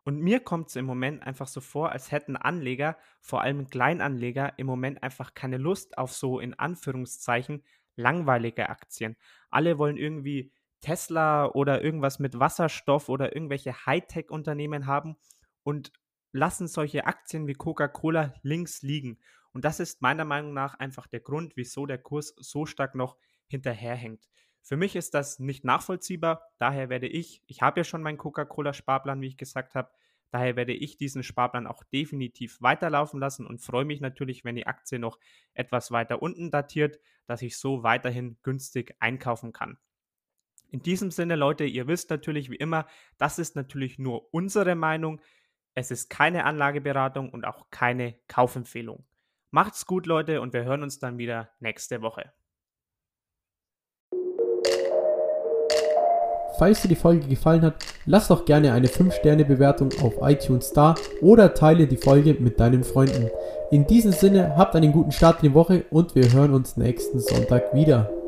und 0.04 0.20
mir 0.20 0.40
kommt 0.40 0.68
es 0.68 0.76
im 0.76 0.84
Moment 0.84 1.22
einfach 1.22 1.46
so 1.46 1.60
vor, 1.60 1.92
als 1.92 2.10
hätten 2.10 2.36
Anleger, 2.36 2.96
vor 3.20 3.42
allem 3.42 3.68
Kleinanleger, 3.68 4.54
im 4.56 4.66
Moment 4.66 5.02
einfach 5.02 5.34
keine 5.34 5.58
Lust 5.58 5.96
auf 5.96 6.12
so 6.12 6.40
in 6.40 6.54
Anführungszeichen 6.54 7.62
langweilige 7.94 8.68
Aktien. 8.68 9.16
Alle 9.50 9.78
wollen 9.78 9.96
irgendwie 9.96 10.50
Tesla 10.82 11.46
oder 11.46 11.82
irgendwas 11.82 12.18
mit 12.18 12.38
Wasserstoff 12.38 13.08
oder 13.08 13.34
irgendwelche 13.34 13.86
Hightech-Unternehmen 13.86 14.86
haben 14.86 15.16
und 15.62 15.92
lassen 16.32 16.68
solche 16.68 17.06
Aktien 17.06 17.46
wie 17.46 17.54
Coca-Cola 17.54 18.34
links 18.42 18.82
liegen. 18.82 19.18
Und 19.52 19.64
das 19.64 19.80
ist 19.80 20.02
meiner 20.02 20.24
Meinung 20.24 20.52
nach 20.52 20.74
einfach 20.74 21.06
der 21.06 21.20
Grund, 21.20 21.56
wieso 21.56 21.86
der 21.86 21.98
Kurs 21.98 22.34
so 22.36 22.66
stark 22.66 22.94
noch 22.94 23.16
hinterherhängt. 23.46 24.28
Für 24.62 24.76
mich 24.76 24.96
ist 24.96 25.14
das 25.14 25.38
nicht 25.38 25.64
nachvollziehbar. 25.64 26.42
Daher 26.58 26.88
werde 26.88 27.08
ich, 27.08 27.42
ich 27.46 27.62
habe 27.62 27.80
ja 27.80 27.84
schon 27.84 28.02
meinen 28.02 28.18
Coca-Cola-Sparplan, 28.18 29.20
wie 29.20 29.26
ich 29.26 29.36
gesagt 29.36 29.74
habe, 29.74 29.90
daher 30.30 30.56
werde 30.56 30.72
ich 30.72 30.96
diesen 30.96 31.22
Sparplan 31.22 31.66
auch 31.66 31.84
definitiv 31.84 32.62
weiterlaufen 32.62 33.20
lassen 33.20 33.46
und 33.46 33.60
freue 33.60 33.84
mich 33.84 34.00
natürlich, 34.00 34.44
wenn 34.44 34.56
die 34.56 34.66
Aktie 34.66 34.98
noch 34.98 35.18
etwas 35.52 35.90
weiter 35.90 36.22
unten 36.22 36.50
datiert, 36.50 36.98
dass 37.26 37.42
ich 37.42 37.58
so 37.58 37.82
weiterhin 37.82 38.38
günstig 38.42 38.96
einkaufen 39.00 39.52
kann. 39.52 39.78
In 40.72 40.80
diesem 40.82 41.10
Sinne, 41.10 41.36
Leute, 41.36 41.64
ihr 41.64 41.86
wisst 41.86 42.08
natürlich 42.08 42.50
wie 42.50 42.56
immer, 42.56 42.86
das 43.18 43.38
ist 43.38 43.56
natürlich 43.56 43.98
nur 43.98 44.32
unsere 44.32 44.74
Meinung. 44.74 45.20
Es 45.74 45.90
ist 45.90 46.08
keine 46.08 46.46
Anlageberatung 46.46 47.28
und 47.28 47.44
auch 47.44 47.66
keine 47.70 48.14
Kaufempfehlung. 48.26 49.04
Macht's 49.50 49.84
gut, 49.84 50.06
Leute, 50.06 50.40
und 50.40 50.54
wir 50.54 50.64
hören 50.64 50.82
uns 50.82 50.98
dann 50.98 51.18
wieder 51.18 51.50
nächste 51.60 52.00
Woche. 52.00 52.32
Falls 56.58 56.80
dir 56.80 56.88
die 56.88 56.96
Folge 56.96 57.28
gefallen 57.28 57.62
hat, 57.62 57.84
lass 58.06 58.28
doch 58.28 58.46
gerne 58.46 58.72
eine 58.72 58.86
5-Sterne-Bewertung 58.86 59.90
auf 60.00 60.14
iTunes 60.22 60.72
da 60.72 60.94
oder 61.20 61.52
teile 61.52 61.86
die 61.86 61.98
Folge 61.98 62.34
mit 62.34 62.58
deinen 62.58 62.82
Freunden. 62.82 63.30
In 63.70 63.86
diesem 63.86 64.12
Sinne, 64.12 64.56
habt 64.56 64.74
einen 64.74 64.92
guten 64.92 65.12
Start 65.12 65.42
in 65.42 65.50
die 65.50 65.54
Woche 65.54 65.84
und 65.90 66.14
wir 66.14 66.32
hören 66.32 66.54
uns 66.54 66.78
nächsten 66.78 67.20
Sonntag 67.20 67.74
wieder. 67.74 68.21